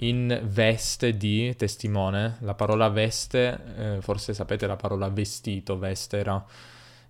In 0.00 0.42
veste 0.44 1.16
di 1.16 1.56
testimone, 1.56 2.36
la 2.42 2.54
parola 2.54 2.88
veste, 2.88 3.58
eh, 3.76 4.00
forse 4.00 4.32
sapete 4.32 4.64
la 4.68 4.76
parola 4.76 5.08
vestito, 5.08 5.76
vestera, 5.76 6.40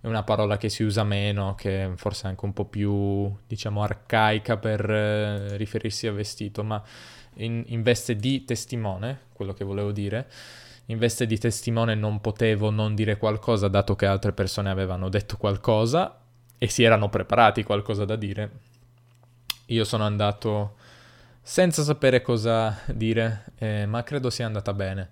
è 0.00 0.06
una 0.06 0.22
parola 0.22 0.56
che 0.56 0.70
si 0.70 0.84
usa 0.84 1.04
meno, 1.04 1.54
che 1.54 1.90
forse 1.96 2.24
è 2.24 2.28
anche 2.28 2.46
un 2.46 2.54
po' 2.54 2.64
più, 2.64 3.30
diciamo, 3.46 3.82
arcaica 3.82 4.56
per 4.56 4.88
eh, 4.90 5.56
riferirsi 5.58 6.06
a 6.06 6.12
vestito, 6.12 6.64
ma 6.64 6.82
in, 7.34 7.62
in 7.66 7.82
veste 7.82 8.16
di 8.16 8.44
testimone, 8.46 9.20
quello 9.34 9.52
che 9.52 9.64
volevo 9.64 9.92
dire, 9.92 10.26
in 10.90 10.98
veste 10.98 11.26
di 11.26 11.38
testimone 11.38 11.94
non 11.94 12.20
potevo 12.20 12.70
non 12.70 12.94
dire 12.94 13.18
qualcosa 13.18 13.68
dato 13.68 13.94
che 13.94 14.06
altre 14.06 14.32
persone 14.32 14.70
avevano 14.70 15.08
detto 15.08 15.36
qualcosa 15.36 16.18
e 16.56 16.68
si 16.68 16.82
erano 16.82 17.08
preparati 17.08 17.62
qualcosa 17.62 18.04
da 18.04 18.16
dire. 18.16 18.50
Io 19.66 19.84
sono 19.84 20.04
andato 20.04 20.76
senza 21.42 21.82
sapere 21.82 22.22
cosa 22.22 22.78
dire, 22.86 23.44
eh, 23.58 23.86
ma 23.86 24.02
credo 24.02 24.30
sia 24.30 24.46
andata 24.46 24.72
bene. 24.72 25.10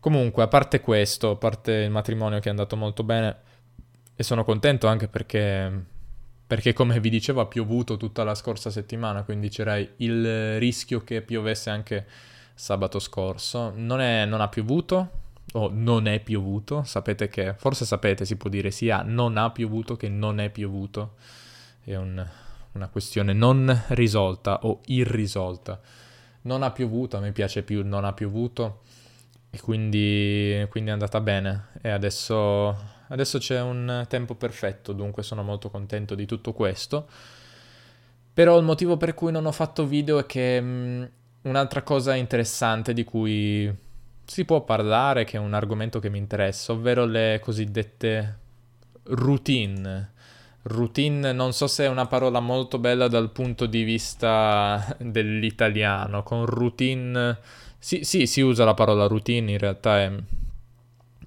Comunque, 0.00 0.42
a 0.42 0.48
parte 0.48 0.80
questo, 0.80 1.30
a 1.30 1.36
parte 1.36 1.72
il 1.72 1.90
matrimonio 1.90 2.38
che 2.38 2.48
è 2.48 2.50
andato 2.50 2.76
molto 2.76 3.02
bene, 3.02 3.36
e 4.16 4.22
sono 4.22 4.44
contento 4.44 4.86
anche 4.86 5.08
perché, 5.08 5.70
perché 6.46 6.72
come 6.72 7.00
vi 7.00 7.10
dicevo 7.10 7.40
ha 7.40 7.46
piovuto 7.46 7.96
tutta 7.96 8.24
la 8.24 8.34
scorsa 8.34 8.70
settimana, 8.70 9.22
quindi 9.22 9.48
c'era 9.48 9.76
il 9.78 10.58
rischio 10.58 11.02
che 11.04 11.20
piovesse 11.22 11.70
anche 11.70 12.06
sabato 12.54 12.98
scorso. 12.98 13.72
Non, 13.74 14.00
è, 14.00 14.24
non 14.24 14.40
ha 14.40 14.48
piovuto, 14.48 15.22
o 15.52 15.70
non 15.72 16.06
è 16.06 16.20
piovuto, 16.20 16.82
sapete 16.84 17.28
che, 17.28 17.54
forse 17.54 17.84
sapete, 17.84 18.24
si 18.24 18.36
può 18.36 18.50
dire 18.50 18.70
sia 18.70 19.02
non 19.02 19.36
ha 19.36 19.50
piovuto 19.50 19.96
che 19.96 20.08
non 20.08 20.40
è 20.40 20.50
piovuto, 20.50 21.14
è 21.84 21.94
un, 21.96 22.24
una 22.72 22.88
questione 22.88 23.32
non 23.32 23.84
risolta 23.88 24.60
o 24.62 24.80
irrisolta. 24.86 25.80
Non 26.42 26.62
ha 26.62 26.70
piovuto, 26.70 27.16
a 27.16 27.20
me 27.20 27.32
piace 27.32 27.62
più 27.62 27.86
non 27.86 28.04
ha 28.04 28.12
piovuto 28.12 28.82
e 29.50 29.60
quindi, 29.60 30.66
quindi 30.68 30.90
è 30.90 30.92
andata 30.92 31.20
bene 31.20 31.68
e 31.80 31.88
adesso, 31.88 32.76
adesso 33.08 33.38
c'è 33.38 33.60
un 33.62 34.04
tempo 34.08 34.34
perfetto, 34.34 34.92
dunque 34.92 35.22
sono 35.22 35.42
molto 35.42 35.70
contento 35.70 36.14
di 36.14 36.26
tutto 36.26 36.52
questo. 36.52 37.08
Però 38.34 38.58
il 38.58 38.64
motivo 38.64 38.96
per 38.96 39.14
cui 39.14 39.30
non 39.30 39.46
ho 39.46 39.52
fatto 39.52 39.86
video 39.86 40.18
è 40.18 40.26
che 40.26 40.60
mm, 40.60 41.04
un'altra 41.44 41.82
cosa 41.82 42.14
interessante 42.14 42.92
di 42.92 43.04
cui 43.04 43.72
si 44.26 44.44
può 44.44 44.62
parlare, 44.62 45.24
che 45.24 45.36
è 45.36 45.40
un 45.40 45.54
argomento 45.54 45.98
che 45.98 46.10
mi 46.10 46.18
interessa, 46.18 46.72
ovvero 46.72 47.04
le 47.04 47.40
cosiddette 47.42 48.38
routine. 49.04 50.12
Routine 50.62 51.32
non 51.32 51.52
so 51.52 51.66
se 51.66 51.84
è 51.84 51.88
una 51.88 52.06
parola 52.06 52.40
molto 52.40 52.78
bella 52.78 53.08
dal 53.08 53.30
punto 53.30 53.66
di 53.66 53.82
vista 53.82 54.96
dell'italiano. 54.98 56.22
Con 56.22 56.46
routine... 56.46 57.38
Sì, 57.78 58.02
sì, 58.02 58.26
si 58.26 58.40
usa 58.40 58.64
la 58.64 58.72
parola 58.72 59.06
routine, 59.06 59.52
in 59.52 59.58
realtà 59.58 60.00
è, 60.00 60.10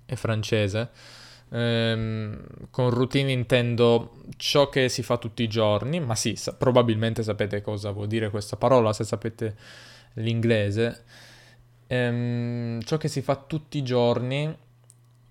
è 0.05 0.15
francese. 0.15 0.89
Ehm, 1.49 2.43
con 2.71 2.89
routine 2.89 3.31
intendo 3.31 4.23
ciò 4.37 4.67
che 4.69 4.89
si 4.89 5.03
fa 5.03 5.17
tutti 5.17 5.43
i 5.43 5.47
giorni, 5.47 5.99
ma 5.99 6.15
sì, 6.15 6.35
sa- 6.35 6.53
probabilmente 6.53 7.21
sapete 7.21 7.61
cosa 7.61 7.91
vuol 7.91 8.07
dire 8.07 8.31
questa 8.31 8.57
parola 8.57 8.91
se 8.91 9.03
sapete 9.03 9.55
l'inglese 10.17 11.03
ehm, 11.87 12.81
ciò 12.81 12.97
che 12.97 13.07
si 13.07 13.21
fa 13.21 13.35
tutti 13.35 13.77
i 13.77 13.83
giorni 13.83 14.55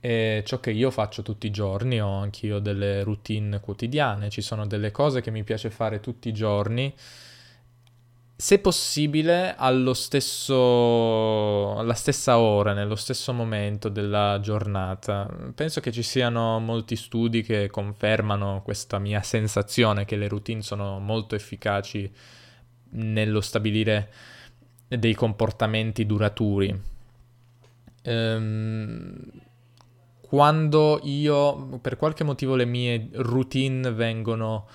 e 0.00 0.43
ciò 0.47 0.61
che 0.61 0.71
io 0.71 0.90
faccio 0.90 1.23
tutti 1.23 1.47
i 1.47 1.50
giorni, 1.50 2.00
ho 2.00 2.19
anch'io 2.19 2.59
delle 2.59 3.02
routine 3.02 3.61
quotidiane, 3.61 4.31
ci 4.31 4.40
sono 4.40 4.66
delle 4.66 4.90
cose 4.90 5.21
che 5.21 5.31
mi 5.31 5.43
piace 5.43 5.71
fare 5.71 6.00
tutti 6.00 6.28
i 6.28 6.33
giorni, 6.33 6.95
se 8.38 8.59
possibile 8.59 9.55
allo 9.57 9.95
stesso, 9.95 11.76
alla 11.76 11.95
stessa 11.95 12.38
ora, 12.38 12.75
nello 12.75 12.95
stesso 12.95 13.33
momento 13.33 13.88
della 13.88 14.38
giornata. 14.43 15.26
Penso 15.55 15.81
che 15.81 15.90
ci 15.90 16.02
siano 16.02 16.61
molti 16.61 16.95
studi 16.97 17.43
che 17.43 17.69
confermano 17.69 18.61
questa 18.62 18.99
mia 18.99 19.23
sensazione 19.23 20.05
che 20.05 20.16
le 20.16 20.28
routine 20.28 20.61
sono 20.62 21.00
molto 21.00 21.35
efficaci 21.35 22.12
nello 22.90 23.40
stabilire 23.40 24.11
dei 24.88 25.14
comportamenti 25.14 26.07
duraturi. 26.07 26.81
Ehm, 28.02 29.31
quando 30.21 31.00
io, 31.02 31.78
per 31.81 31.97
qualche 31.97 32.25
motivo, 32.25 32.55
le 32.55 32.64
mie 32.64 33.09
routine 33.12 33.90
vengono 33.93 34.66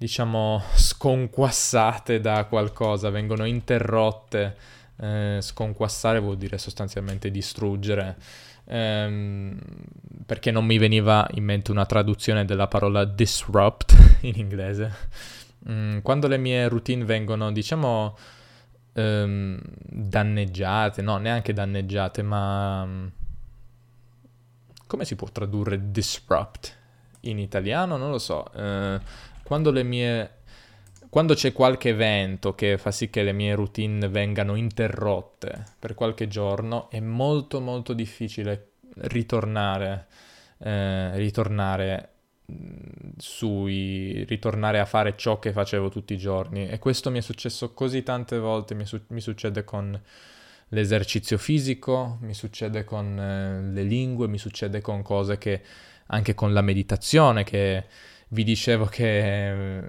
diciamo, 0.00 0.62
sconquassate 0.74 2.20
da 2.20 2.46
qualcosa, 2.46 3.10
vengono 3.10 3.44
interrotte. 3.44 4.56
Eh, 4.96 5.38
sconquassare 5.42 6.20
vuol 6.20 6.38
dire 6.38 6.56
sostanzialmente 6.56 7.30
distruggere, 7.30 8.16
ehm, 8.64 9.58
perché 10.24 10.50
non 10.50 10.64
mi 10.64 10.78
veniva 10.78 11.26
in 11.34 11.44
mente 11.44 11.70
una 11.70 11.84
traduzione 11.84 12.46
della 12.46 12.66
parola 12.66 13.04
disrupt 13.04 13.94
in 14.22 14.34
inglese. 14.36 14.92
Mm, 15.70 15.98
quando 15.98 16.28
le 16.28 16.38
mie 16.38 16.66
routine 16.68 17.04
vengono, 17.04 17.52
diciamo, 17.52 18.16
ehm, 19.00 19.60
danneggiate, 19.82 21.02
no, 21.02 21.16
neanche 21.18 21.52
danneggiate, 21.52 22.22
ma... 22.22 22.84
Mm, 22.84 23.06
come 24.86 25.04
si 25.04 25.14
può 25.16 25.28
tradurre 25.30 25.90
disrupt 25.90 26.76
in 27.20 27.38
italiano? 27.38 27.96
Non 27.96 28.10
lo 28.10 28.18
so. 28.18 28.52
Eh, 28.52 29.00
quando 29.42 29.70
le 29.70 29.82
mie 29.82 30.30
quando 31.10 31.34
c'è 31.34 31.52
qualche 31.52 31.88
evento 31.88 32.54
che 32.54 32.78
fa 32.78 32.92
sì 32.92 33.10
che 33.10 33.24
le 33.24 33.32
mie 33.32 33.56
routine 33.56 34.08
vengano 34.08 34.54
interrotte 34.54 35.64
per 35.76 35.94
qualche 35.94 36.28
giorno, 36.28 36.88
è 36.88 37.00
molto 37.00 37.60
molto 37.60 37.94
difficile 37.94 38.74
ritornare, 38.94 40.06
eh, 40.58 41.16
ritornare 41.16 42.10
sui, 43.16 44.24
ritornare 44.24 44.80
a 44.80 44.84
fare 44.84 45.14
ciò 45.16 45.38
che 45.38 45.52
facevo 45.52 45.88
tutti 45.88 46.14
i 46.14 46.18
giorni. 46.18 46.68
E 46.68 46.78
questo 46.78 47.10
mi 47.10 47.18
è 47.18 47.22
successo 47.22 47.72
così 47.72 48.02
tante 48.02 48.38
volte, 48.38 48.74
mi, 48.74 48.86
su- 48.86 49.02
mi 49.08 49.20
succede 49.20 49.64
con 49.64 50.00
l'esercizio 50.68 51.38
fisico, 51.38 52.18
mi 52.20 52.34
succede 52.34 52.84
con 52.84 53.18
eh, 53.18 53.62
le 53.72 53.82
lingue, 53.82 54.28
mi 54.28 54.38
succede 54.38 54.80
con 54.80 55.02
cose 55.02 55.38
che 55.38 55.62
anche 56.06 56.34
con 56.34 56.52
la 56.52 56.60
meditazione 56.60 57.44
che 57.44 57.84
vi 58.28 58.44
dicevo 58.44 58.86
che 58.86 59.78
eh, 59.78 59.82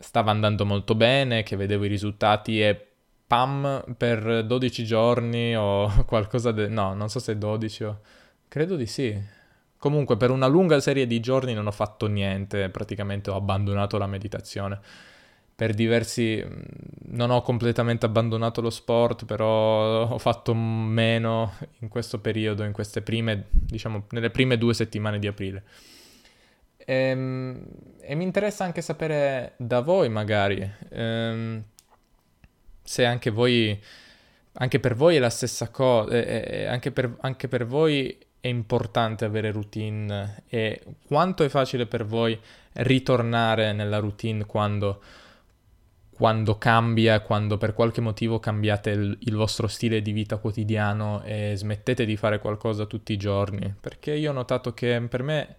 stava 0.00 0.30
andando 0.30 0.64
molto 0.64 0.94
bene, 0.94 1.42
che 1.42 1.56
vedevo 1.56 1.84
i 1.84 1.88
risultati 1.88 2.60
e 2.60 2.86
pam 3.26 3.84
per 3.96 4.44
12 4.44 4.84
giorni 4.84 5.56
o 5.56 6.04
qualcosa 6.06 6.50
del... 6.52 6.70
no, 6.70 6.94
non 6.94 7.08
so 7.08 7.18
se 7.18 7.36
12 7.38 7.84
o... 7.84 8.00
credo 8.48 8.76
di 8.76 8.86
sì. 8.86 9.36
Comunque 9.78 10.16
per 10.16 10.30
una 10.30 10.48
lunga 10.48 10.80
serie 10.80 11.06
di 11.06 11.20
giorni 11.20 11.54
non 11.54 11.68
ho 11.68 11.70
fatto 11.70 12.06
niente, 12.06 12.68
praticamente 12.68 13.30
ho 13.30 13.36
abbandonato 13.36 13.96
la 13.96 14.08
meditazione. 14.08 14.80
Per 15.54 15.72
diversi... 15.72 16.44
non 17.10 17.30
ho 17.30 17.42
completamente 17.42 18.04
abbandonato 18.04 18.60
lo 18.60 18.70
sport, 18.70 19.24
però 19.24 20.08
ho 20.08 20.18
fatto 20.18 20.52
meno 20.52 21.54
in 21.80 21.88
questo 21.88 22.20
periodo, 22.20 22.64
in 22.64 22.72
queste 22.72 23.02
prime, 23.02 23.46
diciamo, 23.50 24.06
nelle 24.10 24.30
prime 24.30 24.58
due 24.58 24.74
settimane 24.74 25.18
di 25.20 25.28
aprile. 25.28 25.62
E, 26.76 26.94
ehm, 26.94 27.64
e 28.00 28.14
mi 28.14 28.24
interessa 28.24 28.64
anche 28.64 28.82
sapere 28.82 29.52
da 29.58 29.80
voi, 29.80 30.08
magari, 30.08 30.68
ehm, 30.90 31.62
se 32.82 33.04
anche 33.04 33.30
voi, 33.30 33.78
anche 34.54 34.80
per 34.80 34.94
voi 34.94 35.16
è 35.16 35.18
la 35.18 35.30
stessa 35.30 35.68
cosa, 35.70 36.10
eh, 36.10 36.64
anche, 36.66 36.90
per, 36.90 37.16
anche 37.20 37.46
per 37.46 37.66
voi 37.66 38.18
è 38.40 38.48
importante 38.48 39.24
avere 39.24 39.50
routine 39.50 40.42
e 40.48 40.82
quanto 41.06 41.44
è 41.44 41.48
facile 41.48 41.86
per 41.86 42.04
voi 42.04 42.38
ritornare 42.74 43.72
nella 43.72 43.98
routine 43.98 44.46
quando, 44.46 45.00
quando 46.10 46.56
cambia, 46.56 47.20
quando 47.20 47.58
per 47.58 47.74
qualche 47.74 48.00
motivo 48.00 48.38
cambiate 48.38 48.90
il, 48.90 49.18
il, 49.22 49.34
vostro 49.34 49.66
stile 49.66 50.02
di 50.02 50.12
vita 50.12 50.36
quotidiano 50.36 51.22
e 51.24 51.54
smettete 51.56 52.04
di 52.04 52.16
fare 52.16 52.38
qualcosa 52.38 52.86
tutti 52.86 53.12
i 53.12 53.16
giorni. 53.16 53.74
Perché 53.80 54.14
io 54.14 54.30
ho 54.30 54.34
notato 54.34 54.72
che 54.72 55.00
per 55.08 55.22
me 55.22 55.56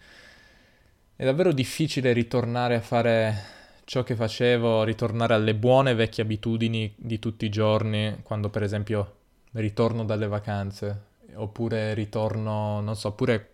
è 1.15 1.25
davvero 1.25 1.51
difficile 1.51 2.13
ritornare 2.13 2.75
a 2.75 2.81
fare 2.81 3.57
ciò 3.83 4.03
che 4.03 4.15
facevo, 4.15 4.83
ritornare 4.83 5.33
alle 5.33 5.55
buone 5.55 5.95
vecchie 5.95 6.23
abitudini 6.23 6.93
di 6.95 7.19
tutti 7.19 7.45
i 7.45 7.49
giorni, 7.49 8.19
quando 8.23 8.49
per 8.49 8.63
esempio 8.63 9.15
ritorno 9.53 10.05
dalle 10.05 10.27
vacanze, 10.27 11.07
oppure 11.35 11.93
ritorno, 11.93 12.81
non 12.81 12.95
so, 12.95 13.09
oppure 13.09 13.53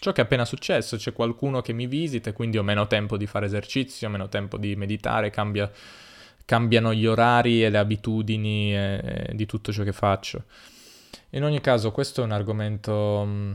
ciò 0.00 0.12
che 0.12 0.22
è 0.22 0.24
appena 0.24 0.44
successo, 0.44 0.96
c'è 0.96 1.12
qualcuno 1.12 1.60
che 1.60 1.72
mi 1.72 1.86
visita 1.86 2.30
e 2.30 2.32
quindi 2.32 2.58
ho 2.58 2.62
meno 2.62 2.86
tempo 2.86 3.16
di 3.16 3.26
fare 3.26 3.46
esercizio, 3.46 4.08
meno 4.08 4.28
tempo 4.28 4.56
di 4.56 4.74
meditare, 4.76 5.30
cambia, 5.30 5.70
cambiano 6.44 6.94
gli 6.94 7.06
orari 7.06 7.62
e 7.62 7.68
le 7.68 7.78
abitudini 7.78 8.74
e, 8.74 9.26
e 9.28 9.34
di 9.34 9.46
tutto 9.46 9.72
ciò 9.72 9.82
che 9.82 9.92
faccio. 9.92 10.44
In 11.30 11.44
ogni 11.44 11.60
caso, 11.60 11.92
questo 11.92 12.22
è 12.22 12.24
un 12.24 12.32
argomento 12.32 13.22
mm, 13.26 13.52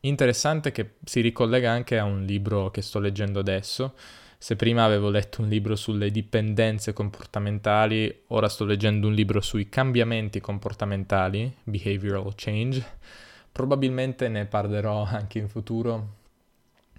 interessante 0.00 0.72
che 0.72 0.94
si 1.04 1.20
ricollega 1.20 1.70
anche 1.70 1.98
a 1.98 2.04
un 2.04 2.24
libro 2.24 2.70
che 2.70 2.82
sto 2.82 2.98
leggendo 2.98 3.38
adesso. 3.38 3.94
Se 4.42 4.56
prima 4.56 4.84
avevo 4.84 5.10
letto 5.10 5.42
un 5.42 5.48
libro 5.48 5.76
sulle 5.76 6.10
dipendenze 6.10 6.94
comportamentali, 6.94 8.22
ora 8.28 8.48
sto 8.48 8.64
leggendo 8.64 9.06
un 9.06 9.12
libro 9.12 9.42
sui 9.42 9.68
cambiamenti 9.68 10.40
comportamentali, 10.40 11.54
behavioral 11.62 12.32
change. 12.36 12.82
Probabilmente 13.52 14.28
ne 14.28 14.46
parlerò 14.46 15.04
anche 15.04 15.40
in 15.40 15.48
futuro, 15.50 16.14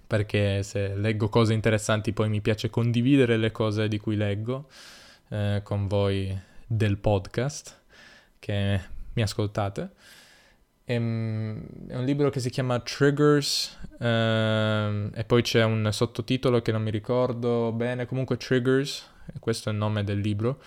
perché 0.06 0.62
se 0.62 0.94
leggo 0.94 1.28
cose 1.28 1.52
interessanti 1.52 2.12
poi 2.12 2.28
mi 2.28 2.40
piace 2.40 2.70
condividere 2.70 3.36
le 3.36 3.50
cose 3.50 3.88
di 3.88 3.98
cui 3.98 4.14
leggo 4.14 4.68
eh, 5.30 5.62
con 5.64 5.88
voi 5.88 6.40
del 6.64 6.96
podcast 6.96 7.76
che 8.38 8.80
mi 9.14 9.20
ascoltate. 9.20 9.90
Ehm, 10.84 11.64
è 11.88 11.96
un 11.96 12.04
libro 12.04 12.30
che 12.30 12.40
si 12.40 12.50
chiama 12.50 12.80
Triggers 12.80 13.78
ehm, 14.00 15.10
e 15.14 15.24
poi 15.24 15.42
c'è 15.42 15.62
un 15.62 15.88
sottotitolo 15.92 16.60
che 16.60 16.72
non 16.72 16.82
mi 16.82 16.90
ricordo 16.90 17.72
bene, 17.72 18.06
comunque 18.06 18.36
Triggers, 18.36 19.08
questo 19.38 19.68
è 19.68 19.72
il 19.72 19.78
nome 19.78 20.04
del 20.04 20.18
libro. 20.18 20.60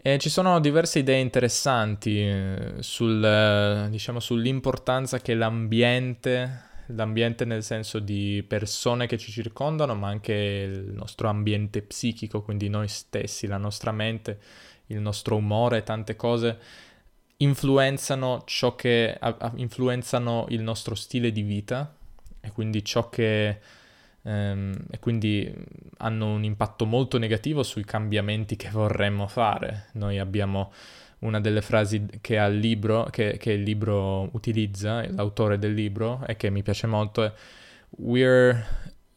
E 0.00 0.18
ci 0.18 0.28
sono 0.30 0.60
diverse 0.60 1.00
idee 1.00 1.18
interessanti 1.18 2.20
eh, 2.20 2.74
sul, 2.78 3.88
diciamo, 3.90 4.20
sull'importanza 4.20 5.20
che 5.20 5.34
l'ambiente, 5.34 6.62
l'ambiente 6.86 7.44
nel 7.44 7.64
senso 7.64 7.98
di 7.98 8.44
persone 8.46 9.06
che 9.06 9.18
ci 9.18 9.32
circondano, 9.32 9.94
ma 9.96 10.08
anche 10.08 10.32
il 10.32 10.92
nostro 10.92 11.28
ambiente 11.28 11.82
psichico, 11.82 12.42
quindi 12.42 12.68
noi 12.68 12.86
stessi, 12.88 13.48
la 13.48 13.58
nostra 13.58 13.90
mente, 13.90 14.38
il 14.86 15.00
nostro 15.00 15.36
umore, 15.36 15.82
tante 15.82 16.14
cose 16.16 16.58
influenzano 17.38 18.42
ciò 18.46 18.74
che 18.74 19.16
a, 19.18 19.36
a, 19.38 19.52
influenzano 19.56 20.46
il 20.48 20.62
nostro 20.62 20.94
stile 20.94 21.30
di 21.32 21.42
vita 21.42 21.92
e 22.40 22.50
quindi 22.50 22.84
ciò 22.84 23.08
che 23.08 23.58
ehm, 24.22 24.76
e 24.90 24.98
quindi 24.98 25.52
hanno 25.98 26.32
un 26.32 26.44
impatto 26.44 26.84
molto 26.84 27.18
negativo 27.18 27.62
sui 27.62 27.84
cambiamenti 27.84 28.56
che 28.56 28.70
vorremmo 28.70 29.26
fare. 29.26 29.86
Noi 29.92 30.18
abbiamo 30.18 30.72
una 31.20 31.40
delle 31.40 31.62
frasi 31.62 32.06
che, 32.20 32.36
il 32.36 32.58
libro, 32.58 33.04
che, 33.10 33.36
che 33.38 33.52
il 33.52 33.62
libro 33.62 34.28
utilizza, 34.32 35.04
l'autore 35.10 35.58
del 35.58 35.74
libro, 35.74 36.24
e 36.26 36.36
che 36.36 36.50
mi 36.50 36.62
piace 36.62 36.86
molto, 36.86 37.24
è 37.24 37.32
We're 37.90 38.64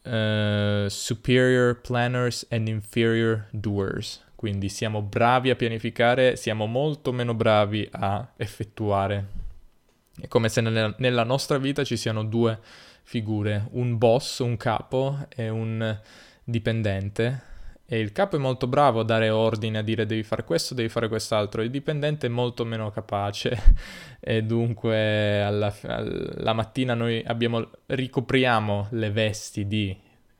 uh, 0.04 0.88
superior 0.88 1.80
planners 1.80 2.46
and 2.50 2.68
inferior 2.68 3.48
doers 3.52 4.24
quindi 4.42 4.70
siamo 4.70 5.04
bravi 5.04 5.52
a 5.52 5.56
pianificare, 5.56 6.36
siamo 6.36 6.66
molto 6.66 7.12
meno 7.12 7.36
bravi 7.36 7.88
a 7.92 8.28
effettuare. 8.38 9.28
È 10.20 10.28
come 10.28 10.50
se 10.50 10.62
nella, 10.62 10.92
nella 10.98 11.24
nostra 11.24 11.60
vita 11.60 11.84
ci 11.84 11.96
siano 11.96 12.24
due 12.24 12.58
figure, 13.04 13.68
un 13.74 14.00
boss, 14.00 14.40
un 14.40 14.58
capo 14.58 15.28
e 15.30 15.50
un 15.50 15.96
dipendente. 16.44 17.44
E 17.86 18.00
il 18.00 18.12
capo 18.14 18.36
è 18.36 18.40
molto 18.40 18.66
bravo 18.66 19.02
a 19.02 19.04
dare 19.04 19.30
ordine, 19.30 19.78
a 19.78 19.84
dire 19.84 20.08
devi 20.08 20.24
fare 20.24 20.44
questo, 20.44 20.74
devi 20.74 20.90
fare 20.90 21.08
quest'altro. 21.08 21.62
Il 21.62 21.70
dipendente 21.70 22.26
è 22.26 22.30
molto 22.32 22.66
meno 22.66 22.90
capace 22.90 23.56
e 24.20 24.42
dunque 24.42 25.44
alla, 25.44 25.72
alla 25.84 26.54
mattina 26.54 26.96
noi 26.96 27.22
abbiamo, 27.24 27.70
ricopriamo 27.86 28.88
le 28.90 29.12
vesti 29.12 29.68
di 29.68 29.96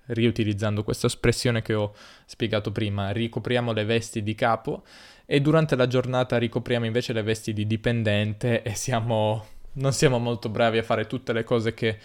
riutilizzando 0.08 0.84
questa 0.84 1.08
espressione 1.08 1.62
che 1.62 1.74
ho 1.74 1.94
spiegato 2.26 2.72
prima, 2.72 3.12
ricopriamo 3.12 3.72
le 3.72 3.86
vesti 3.86 4.24
di 4.24 4.36
capo 4.36 4.84
e 5.26 5.42
durante 5.42 5.76
la 5.76 5.88
giornata 5.88 6.38
ricopriamo 6.38 6.86
invece 6.86 7.14
le 7.14 7.24
vesti 7.24 7.54
di 7.54 7.66
dipendente 7.66 8.62
e 8.64 8.76
siamo, 8.76 9.46
non 9.74 9.94
siamo 9.94 10.20
molto 10.20 10.50
bravi 10.50 10.78
a 10.78 10.84
fare 10.84 11.08
tutte 11.08 11.34
le 11.34 11.44
cose 11.44 11.74
che 11.74 11.98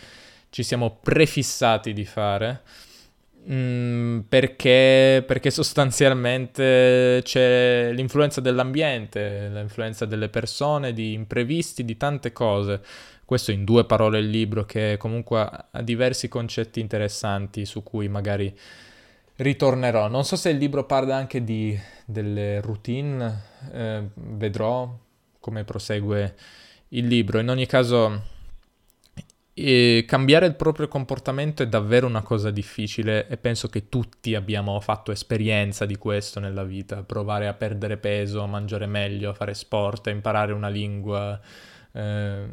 ci 0.51 0.63
siamo 0.63 0.99
prefissati 1.03 1.93
di 1.93 2.05
fare 2.05 2.63
Mm, 3.49 4.21
perché, 4.29 5.23
perché 5.25 5.51
sostanzialmente 5.53 7.21
c'è 7.23 7.91
l'influenza 7.93 8.41
dell'ambiente, 8.41 9.49
l'influenza 9.53 10.05
delle 10.05 10.29
persone, 10.29 10.93
di 10.93 11.13
imprevisti, 11.13 11.85
di 11.85 11.97
tante 11.97 12.33
cose. 12.33 12.81
Questo 13.27 13.51
in 13.51 13.65
due 13.65 13.85
parole 13.85 14.21
il 14.21 14.31
libro 14.31 14.65
che 14.65 14.97
comunque 14.99 15.41
ha 15.41 15.83
diversi 15.83 16.29
concetti 16.29 16.81
interessanti 16.81 17.67
su 17.67 17.83
cui 17.83 18.09
magari 18.09 18.57
ritornerò. 19.37 20.09
Non 20.09 20.25
so 20.25 20.37
se 20.37 20.51
il 20.51 20.59
libro 20.59 20.87
parla 20.87 21.17
anche 21.17 21.43
di, 21.43 21.79
delle 22.05 22.61
routine, 22.61 23.43
eh, 23.73 24.03
vedrò 24.15 24.97
come 25.41 25.65
prosegue 25.65 26.37
il 26.91 27.07
libro. 27.09 27.41
In 27.41 27.49
ogni 27.49 27.67
caso 27.67 28.35
e 29.59 30.05
cambiare 30.07 30.45
il 30.47 30.55
proprio 30.55 30.87
comportamento 30.87 31.63
è 31.63 31.67
davvero 31.67 32.07
una 32.07 32.23
cosa 32.23 32.51
difficile 32.51 33.27
e 33.27 33.39
penso 33.39 33.69
che 33.69 33.89
tutti 33.89 34.35
abbiamo 34.35 34.79
fatto 34.81 35.13
esperienza 35.13 35.87
di 35.87 35.97
questo 35.97 36.41
nella 36.41 36.63
vita, 36.63 37.03
provare 37.03 37.49
a 37.49 37.55
perdere 37.55 37.97
peso, 37.97 38.43
a 38.43 38.47
mangiare 38.47 38.87
meglio, 38.87 39.31
a 39.31 39.35
fare 39.35 39.55
sport, 39.55 40.07
a 40.07 40.11
imparare 40.11 40.53
una 40.53 40.69
lingua, 40.69 41.41
eh, 41.93 42.45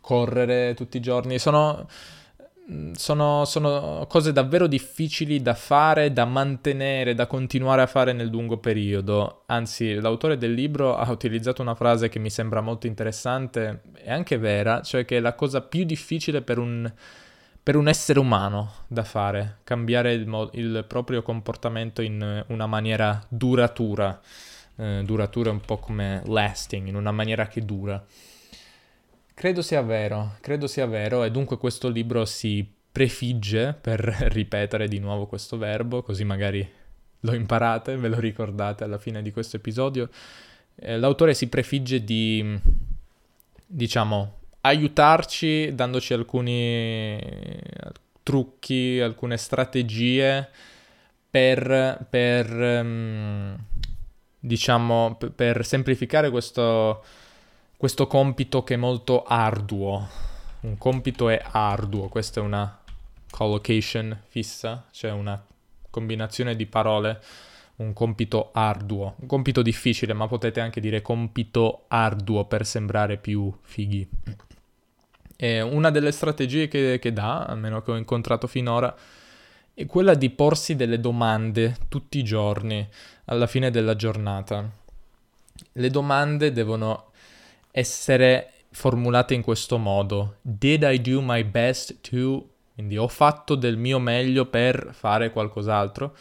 correre 0.00 0.74
tutti 0.74 0.96
i 0.96 1.00
giorni. 1.00 1.38
Sono 1.38 1.86
sono, 2.92 3.44
sono, 3.44 4.06
cose 4.08 4.32
davvero 4.32 4.66
difficili 4.66 5.42
da 5.42 5.54
fare, 5.54 6.12
da 6.12 6.24
mantenere, 6.24 7.14
da 7.14 7.26
continuare 7.26 7.82
a 7.82 7.86
fare 7.86 8.12
nel 8.12 8.28
lungo 8.28 8.58
periodo. 8.58 9.42
Anzi, 9.46 9.94
l'autore 9.94 10.38
del 10.38 10.52
libro 10.52 10.96
ha 10.96 11.10
utilizzato 11.10 11.62
una 11.62 11.74
frase 11.74 12.08
che 12.08 12.18
mi 12.18 12.30
sembra 12.30 12.60
molto 12.60 12.86
interessante 12.86 13.82
e 13.94 14.10
anche 14.10 14.38
vera, 14.38 14.82
cioè 14.82 15.04
che 15.04 15.16
è 15.16 15.20
la 15.20 15.34
cosa 15.34 15.62
più 15.62 15.84
difficile 15.84 16.42
per 16.42 16.58
un, 16.58 16.90
per 17.60 17.74
un 17.74 17.88
essere 17.88 18.20
umano 18.20 18.72
da 18.86 19.02
fare, 19.02 19.58
cambiare 19.64 20.12
il, 20.12 20.26
mo- 20.26 20.50
il, 20.52 20.84
proprio 20.86 21.22
comportamento 21.22 22.02
in 22.02 22.44
una 22.48 22.66
maniera 22.66 23.20
duratura. 23.28 24.20
Eh, 24.76 25.02
duratura 25.04 25.50
un 25.50 25.60
po' 25.60 25.78
come 25.78 26.22
lasting, 26.24 26.86
in 26.86 26.94
una 26.94 27.10
maniera 27.10 27.48
che 27.48 27.64
dura. 27.64 28.02
Credo 29.40 29.62
sia 29.62 29.80
vero, 29.80 30.36
credo 30.42 30.66
sia 30.66 30.84
vero 30.84 31.24
e 31.24 31.30
dunque 31.30 31.56
questo 31.56 31.88
libro 31.88 32.26
si 32.26 32.62
prefigge, 32.92 33.72
per 33.72 33.98
ripetere 34.32 34.86
di 34.86 34.98
nuovo 34.98 35.24
questo 35.24 35.56
verbo, 35.56 36.02
così 36.02 36.24
magari 36.24 36.70
lo 37.20 37.32
imparate, 37.32 37.96
ve 37.96 38.08
lo 38.08 38.20
ricordate 38.20 38.84
alla 38.84 38.98
fine 38.98 39.22
di 39.22 39.32
questo 39.32 39.56
episodio, 39.56 40.10
eh, 40.74 40.98
l'autore 40.98 41.32
si 41.32 41.48
prefigge 41.48 42.04
di, 42.04 42.60
diciamo, 43.64 44.40
aiutarci 44.60 45.74
dandoci 45.74 46.12
alcuni 46.12 47.18
trucchi, 48.22 49.00
alcune 49.00 49.38
strategie 49.38 50.50
per, 51.30 52.06
per 52.10 52.52
um, 52.52 53.56
diciamo, 54.38 55.18
per 55.34 55.64
semplificare 55.64 56.28
questo 56.28 57.02
questo 57.80 58.06
compito 58.06 58.62
che 58.62 58.74
è 58.74 58.76
molto 58.76 59.22
arduo. 59.22 60.06
Un 60.60 60.76
compito 60.76 61.30
è 61.30 61.40
arduo, 61.42 62.08
questa 62.08 62.40
è 62.40 62.42
una 62.42 62.78
collocation 63.30 64.20
fissa, 64.28 64.84
cioè 64.90 65.12
una 65.12 65.42
combinazione 65.88 66.56
di 66.56 66.66
parole, 66.66 67.22
un 67.76 67.94
compito 67.94 68.50
arduo, 68.52 69.14
un 69.20 69.26
compito 69.26 69.62
difficile, 69.62 70.12
ma 70.12 70.28
potete 70.28 70.60
anche 70.60 70.78
dire 70.78 71.00
compito 71.00 71.84
arduo 71.88 72.44
per 72.44 72.66
sembrare 72.66 73.16
più 73.16 73.50
fighi. 73.62 74.06
E 75.36 75.62
una 75.62 75.90
delle 75.90 76.12
strategie 76.12 76.68
che, 76.68 76.98
che 77.00 77.12
dà, 77.14 77.46
almeno 77.46 77.80
che 77.80 77.92
ho 77.92 77.96
incontrato 77.96 78.46
finora, 78.46 78.94
è 79.72 79.86
quella 79.86 80.12
di 80.12 80.28
porsi 80.28 80.76
delle 80.76 81.00
domande 81.00 81.78
tutti 81.88 82.18
i 82.18 82.24
giorni 82.24 82.86
alla 83.24 83.46
fine 83.46 83.70
della 83.70 83.96
giornata. 83.96 84.68
Le 85.72 85.88
domande 85.88 86.52
devono 86.52 87.09
essere 87.70 88.52
formulate 88.70 89.34
in 89.34 89.42
questo 89.42 89.78
modo. 89.78 90.36
Did 90.42 90.82
I 90.82 91.00
do 91.00 91.20
my 91.20 91.44
best 91.44 92.00
to? 92.08 92.48
Quindi 92.74 92.96
ho 92.96 93.08
fatto 93.08 93.54
del 93.56 93.76
mio 93.76 93.98
meglio 93.98 94.46
per 94.46 94.90
fare 94.92 95.30
qualcos'altro. 95.30 96.14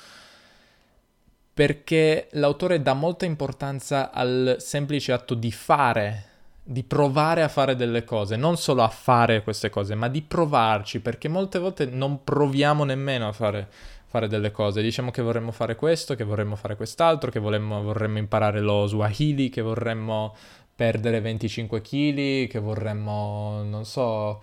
Perché 1.54 2.28
l'autore 2.32 2.82
dà 2.82 2.94
molta 2.94 3.26
importanza 3.26 4.12
al 4.12 4.58
semplice 4.60 5.12
atto 5.12 5.34
di 5.34 5.52
fare, 5.52 6.24
di 6.64 6.84
provare 6.84 7.44
a 7.44 7.50
fare 7.50 7.76
delle 7.76 8.04
cose, 8.04 8.36
non 8.38 8.56
solo 8.56 8.82
a 8.82 8.88
fare 8.88 9.44
queste 9.44 9.70
cose, 9.70 9.94
ma 9.96 10.08
di 10.08 10.22
provarci, 10.22 11.02
perché 11.02 11.28
molte 11.28 11.60
volte 11.60 11.86
non 11.86 12.24
proviamo 12.24 12.86
nemmeno 12.86 13.28
a 13.28 13.34
fare, 13.34 13.68
fare 14.06 14.28
delle 14.28 14.52
cose. 14.52 14.82
Diciamo 14.82 15.12
che 15.12 15.22
vorremmo 15.22 15.52
fare 15.52 15.76
questo, 15.76 16.16
che 16.16 16.24
vorremmo 16.24 16.56
fare 16.56 16.78
quest'altro, 16.78 17.30
che 17.30 17.40
vorremmo, 17.40 17.82
vorremmo 17.82 18.20
imparare 18.20 18.62
lo 18.62 18.86
Swahili, 18.86 19.50
che 19.50 19.62
vorremmo 19.62 20.36
perdere 20.80 21.20
25 21.20 21.82
kg, 21.82 22.48
che 22.48 22.58
vorremmo, 22.60 23.64
non 23.64 23.84
so, 23.84 24.42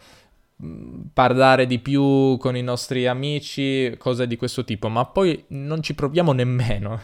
mm, 0.63 1.05
parlare 1.15 1.65
di 1.65 1.79
più 1.79 2.37
con 2.37 2.55
i 2.59 2.63
nostri 2.63 3.07
amici, 3.07 3.95
cose 3.97 4.27
di 4.27 4.37
questo 4.37 4.63
tipo, 4.63 4.91
ma 4.91 5.07
poi 5.07 5.45
non 5.49 5.83
ci 5.83 5.95
proviamo 5.95 6.33
nemmeno. 6.33 7.01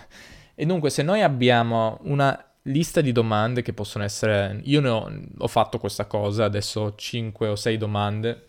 E 0.54 0.66
dunque 0.66 0.90
se 0.90 1.02
noi 1.02 1.22
abbiamo 1.22 1.98
una 2.02 2.38
lista 2.64 3.00
di 3.00 3.10
domande 3.10 3.62
che 3.62 3.72
possono 3.72 4.04
essere... 4.04 4.60
Io 4.64 4.82
ne 4.82 4.88
ho, 4.90 5.10
ho 5.38 5.48
fatto 5.48 5.78
questa 5.78 6.04
cosa, 6.04 6.44
adesso 6.44 6.80
ho 6.82 6.94
5 6.94 7.48
o 7.48 7.56
6 7.56 7.78
domande 7.78 8.48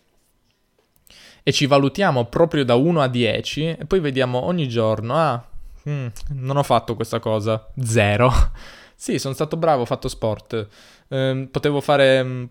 e 1.42 1.50
ci 1.50 1.64
valutiamo 1.64 2.26
proprio 2.26 2.62
da 2.62 2.74
1 2.74 3.00
a 3.00 3.08
10 3.08 3.68
e 3.68 3.86
poi 3.86 4.00
vediamo 4.00 4.44
ogni 4.44 4.68
giorno, 4.68 5.14
ah, 5.16 5.42
hmm, 5.88 6.08
non 6.32 6.58
ho 6.58 6.62
fatto 6.62 6.94
questa 6.94 7.20
cosa, 7.20 7.70
0. 7.82 8.30
Sì, 8.94 9.18
sono 9.18 9.34
stato 9.34 9.56
bravo, 9.56 9.82
ho 9.82 9.86
fatto 9.86 10.08
sport. 10.08 10.68
Eh, 11.08 11.48
potevo 11.50 11.80
fare 11.80 12.20
um, 12.20 12.48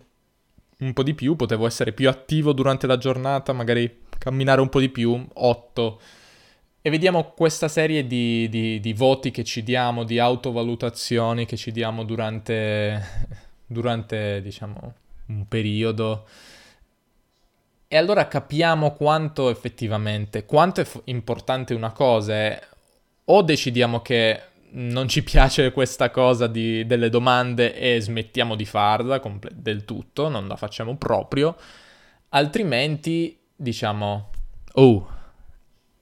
un 0.78 0.92
po' 0.92 1.02
di 1.02 1.14
più, 1.14 1.36
potevo 1.36 1.66
essere 1.66 1.92
più 1.92 2.08
attivo 2.08 2.52
durante 2.52 2.86
la 2.86 2.98
giornata, 2.98 3.52
magari 3.52 4.02
camminare 4.18 4.60
un 4.60 4.68
po' 4.68 4.80
di 4.80 4.88
più, 4.88 5.26
8. 5.32 6.00
E 6.82 6.90
vediamo 6.90 7.32
questa 7.32 7.68
serie 7.68 8.06
di, 8.06 8.48
di, 8.50 8.78
di 8.78 8.92
voti 8.92 9.30
che 9.30 9.42
ci 9.42 9.62
diamo, 9.62 10.04
di 10.04 10.18
autovalutazioni 10.18 11.46
che 11.46 11.56
ci 11.56 11.72
diamo 11.72 12.04
durante, 12.04 13.02
durante 13.66 14.42
diciamo, 14.42 14.94
un 15.28 15.48
periodo. 15.48 16.26
E 17.88 17.96
allora 17.96 18.28
capiamo 18.28 18.92
quanto 18.92 19.50
effettivamente, 19.50 20.44
quanto 20.44 20.80
è 20.80 20.84
f- 20.84 21.00
importante 21.04 21.74
una 21.74 21.92
cosa 21.92 22.34
è 22.34 22.60
o 23.26 23.42
decidiamo 23.42 24.02
che 24.02 24.40
non 24.76 25.08
ci 25.08 25.22
piace 25.22 25.72
questa 25.72 26.10
cosa 26.10 26.46
di, 26.46 26.86
delle 26.86 27.08
domande 27.08 27.74
e 27.74 28.00
smettiamo 28.00 28.54
di 28.56 28.64
farla 28.64 29.20
comple- 29.20 29.52
del 29.54 29.84
tutto, 29.84 30.28
non 30.28 30.48
la 30.48 30.56
facciamo 30.56 30.96
proprio, 30.96 31.56
altrimenti 32.30 33.38
diciamo, 33.54 34.30
oh, 34.72 35.08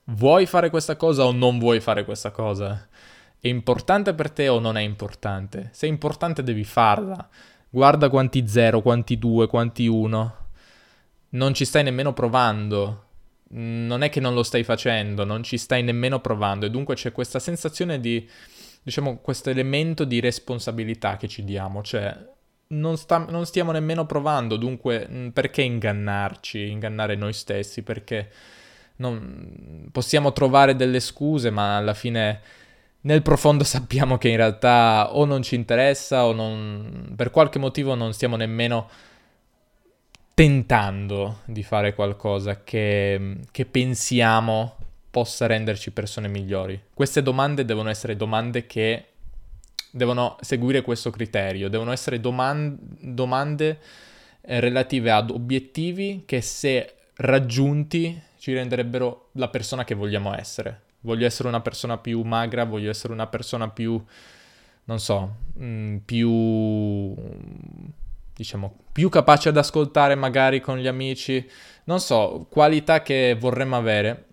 vuoi 0.04 0.46
fare 0.46 0.70
questa 0.70 0.96
cosa 0.96 1.24
o 1.24 1.32
non 1.32 1.58
vuoi 1.58 1.80
fare 1.80 2.04
questa 2.04 2.30
cosa? 2.30 2.88
È 3.38 3.48
importante 3.48 4.14
per 4.14 4.30
te 4.30 4.48
o 4.48 4.58
non 4.58 4.76
è 4.76 4.82
importante? 4.82 5.70
Se 5.72 5.87
è 5.87 5.90
importante 5.90 6.42
devi 6.42 6.64
farla. 6.64 7.28
Guarda 7.68 8.08
quanti 8.08 8.46
zero, 8.46 8.82
quanti 8.82 9.18
due, 9.18 9.48
quanti 9.48 9.87
uno. 9.87 10.37
Non 11.30 11.52
ci 11.52 11.64
stai 11.64 11.82
nemmeno 11.82 12.12
provando. 12.12 13.06
Non 13.48 14.02
è 14.02 14.11
che 14.11 14.20
non 14.20 14.35
lo 14.35 14.44
stai 14.44 14.62
facendo, 14.62 15.24
non 15.24 15.42
ci 15.42 15.58
stai 15.58 15.82
nemmeno 15.82 16.20
provando. 16.20 16.66
E 16.66 16.70
dunque 16.70 16.94
c'è 16.94 17.11
questa 17.11 17.40
sensazione 17.40 17.98
di 17.98 18.28
diciamo, 18.83 19.18
questo 19.18 19.51
elemento 19.51 20.05
di 20.05 20.21
responsabilità 20.21 21.16
che 21.16 21.29
ci 21.29 21.45
diamo, 21.45 21.83
cioè 21.83 22.31
non, 22.68 22.97
sta, 22.97 23.18
non 23.18 23.47
stiamo 23.47 23.73
nemmeno 23.73 24.07
provando, 24.07 24.57
dunque 24.57 25.07
mm, 25.09 25.29
perché 25.29 25.62
ingannarci, 25.62 26.71
ingannare 26.71 27.14
noi 27.14 27.33
stessi, 27.33 27.83
perché 27.83 28.31
non, 28.97 29.88
possiamo 29.90 30.33
trovare 30.33 30.75
delle 30.75 31.01
scuse, 31.01 31.51
ma 31.51 31.77
alla 31.77 31.95
fine 31.95 32.40
nel 33.03 33.23
profondo 33.23 33.62
sappiamo 33.64 34.18
che 34.18 34.29
in 34.29 34.37
realtà 34.37 35.11
o 35.12 35.25
non 35.25 35.42
ci 35.42 35.55
interessa 35.55 36.27
o 36.27 36.33
non, 36.33 37.12
per 37.16 37.31
qualche 37.31 37.59
motivo 37.59 37.95
non 37.95 38.12
stiamo 38.12 38.37
nemmeno 38.37 38.88
tentando 40.35 41.40
di 41.45 41.62
fare 41.62 41.95
qualcosa 41.95 42.62
che, 42.64 43.37
che 43.51 43.66
pensiamo 43.66 44.77
possa 45.12 45.46
renderci 45.46 45.90
persone 45.90 46.27
migliori. 46.27 46.81
Queste 46.94 47.22
domande 47.22 47.66
devono 47.66 47.90
essere 47.90 48.16
domande 48.16 48.66
che 48.66 49.09
devono 49.90 50.38
seguire 50.40 50.81
questo 50.81 51.11
criterio, 51.11 51.68
devono 51.68 51.92
essere 51.92 52.18
doman- 52.18 52.79
domande 52.98 53.79
eh, 54.40 54.59
relative 54.59 55.11
ad 55.11 55.29
obiettivi 55.31 56.22
che 56.25 56.40
se 56.40 56.94
raggiunti 57.16 58.20
ci 58.38 58.55
renderebbero 58.55 59.29
la 59.33 59.48
persona 59.48 59.85
che 59.85 59.94
vogliamo 59.94 60.35
essere. 60.35 60.81
Voglio 61.01 61.27
essere 61.27 61.48
una 61.48 61.61
persona 61.61 61.98
più 61.98 62.22
magra, 62.22 62.64
voglio 62.64 62.88
essere 62.88 63.12
una 63.12 63.27
persona 63.27 63.68
più, 63.68 64.03
non 64.85 64.98
so, 64.98 65.35
mm, 65.61 65.96
più, 65.98 67.14
diciamo, 68.35 68.77
più 68.92 69.11
capace 69.11 69.51
ad 69.51 69.59
ascoltare 69.59 70.14
magari 70.14 70.62
con 70.62 70.79
gli 70.79 70.87
amici, 70.87 71.46
non 71.85 72.01
so, 72.01 72.46
qualità 72.48 73.03
che 73.03 73.37
vorremmo 73.38 73.77
avere 73.77 74.29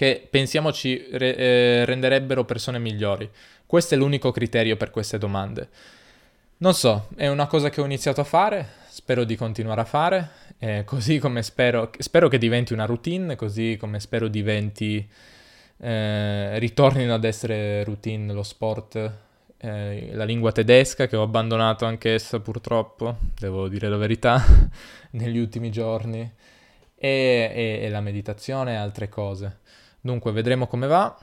che 0.00 0.26
pensiamo 0.30 0.72
ci 0.72 1.08
re- 1.10 1.36
eh, 1.36 1.84
renderebbero 1.84 2.46
persone 2.46 2.78
migliori. 2.78 3.28
Questo 3.66 3.94
è 3.94 3.98
l'unico 3.98 4.30
criterio 4.30 4.78
per 4.78 4.90
queste 4.90 5.18
domande. 5.18 5.68
Non 6.56 6.72
so, 6.72 7.08
è 7.16 7.28
una 7.28 7.46
cosa 7.46 7.68
che 7.68 7.82
ho 7.82 7.84
iniziato 7.84 8.22
a 8.22 8.24
fare, 8.24 8.66
spero 8.88 9.24
di 9.24 9.36
continuare 9.36 9.82
a 9.82 9.84
fare, 9.84 10.30
eh, 10.58 10.84
così 10.86 11.18
come 11.18 11.42
spero, 11.42 11.90
spero 11.98 12.28
che 12.28 12.38
diventi 12.38 12.72
una 12.72 12.86
routine, 12.86 13.36
così 13.36 13.76
come 13.78 14.00
spero 14.00 14.28
diventi, 14.28 15.06
eh, 15.76 16.58
ritornino 16.58 17.12
ad 17.12 17.24
essere 17.24 17.84
routine 17.84 18.32
lo 18.32 18.42
sport, 18.42 19.12
eh, 19.58 20.08
la 20.14 20.24
lingua 20.24 20.50
tedesca 20.50 21.08
che 21.08 21.16
ho 21.16 21.24
abbandonato 21.24 21.84
anch'essa 21.84 22.40
purtroppo, 22.40 23.18
devo 23.38 23.68
dire 23.68 23.90
la 23.90 23.98
verità, 23.98 24.42
negli 25.12 25.36
ultimi 25.36 25.70
giorni, 25.70 26.20
e, 26.96 27.52
e, 27.54 27.78
e 27.82 27.88
la 27.90 28.00
meditazione 28.00 28.72
e 28.72 28.76
altre 28.76 29.10
cose. 29.10 29.58
Dunque, 30.00 30.32
vedremo 30.32 30.66
come 30.66 30.86
va. 30.86 31.16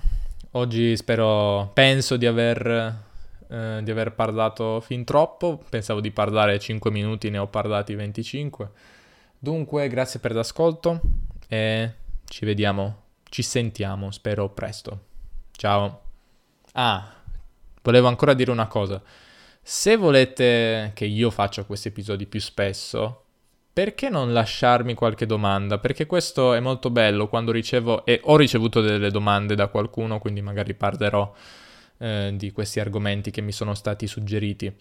Oggi 0.52 0.96
spero, 0.96 1.72
penso 1.74 2.18
di 2.18 2.26
aver 2.26 3.06
eh, 3.50 3.80
di 3.82 3.92
aver 3.92 4.14
parlato 4.14 4.82
fin 4.82 5.06
troppo, 5.06 5.62
pensavo 5.70 6.02
di 6.02 6.12
parlare 6.12 6.60
5 6.60 6.92
minuti, 6.92 7.30
ne 7.30 7.38
ho 7.38 7.48
parlati 7.48 7.96
25. 7.96 8.70
Dunque, 9.40 9.88
grazie 9.88 10.20
per 10.20 10.34
l'ascolto 10.34 11.00
e 11.48 11.94
ci 12.26 12.46
vediamo, 12.46 13.04
ci 13.30 13.42
sentiamo, 13.42 14.12
spero 14.12 14.50
presto. 14.50 15.06
Ciao. 15.52 16.02
Ah, 16.74 17.14
volevo 17.82 18.08
ancora 18.08 18.34
dire 18.34 18.52
una 18.52 18.68
cosa. 18.68 19.02
Se 19.62 19.96
volete 19.96 20.92
che 20.94 21.06
io 21.06 21.30
faccia 21.30 21.64
questi 21.64 21.88
episodi 21.90 22.26
più 22.26 22.40
spesso, 22.40 23.27
perché 23.78 24.10
non 24.10 24.34
lasciarmi 24.34 24.96
qualche 24.96 25.28
domanda? 25.28 25.78
Perché 25.78 26.08
questo 26.08 26.56
è 26.56 26.60
molto 26.60 26.90
bello 26.90 27.28
quando 27.28 27.52
ricevo 27.52 28.06
e 28.06 28.20
ho 28.24 28.36
ricevuto 28.36 28.82
delle 28.82 29.12
domande 29.12 29.54
da 29.54 29.68
qualcuno, 29.68 30.18
quindi 30.18 30.42
magari 30.42 30.74
parlerò 30.74 31.32
eh, 32.00 32.34
di 32.34 32.52
questi 32.52 32.80
argomenti 32.80 33.30
che 33.30 33.42
mi 33.42 33.52
sono 33.52 33.76
stati 33.76 34.08
suggeriti. 34.08 34.76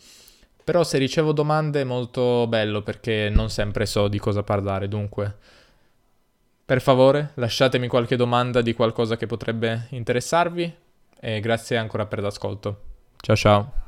Però 0.64 0.82
se 0.82 0.96
ricevo 0.96 1.32
domande 1.32 1.82
è 1.82 1.84
molto 1.84 2.46
bello 2.46 2.80
perché 2.80 3.28
non 3.30 3.50
sempre 3.50 3.84
so 3.84 4.08
di 4.08 4.18
cosa 4.18 4.42
parlare, 4.42 4.88
dunque 4.88 5.36
per 6.64 6.80
favore 6.80 7.32
lasciatemi 7.34 7.88
qualche 7.88 8.16
domanda 8.16 8.62
di 8.62 8.72
qualcosa 8.72 9.18
che 9.18 9.26
potrebbe 9.26 9.88
interessarvi 9.90 10.74
e 11.20 11.40
grazie 11.40 11.76
ancora 11.76 12.06
per 12.06 12.22
l'ascolto. 12.22 12.80
Ciao 13.20 13.36
ciao. 13.36 13.85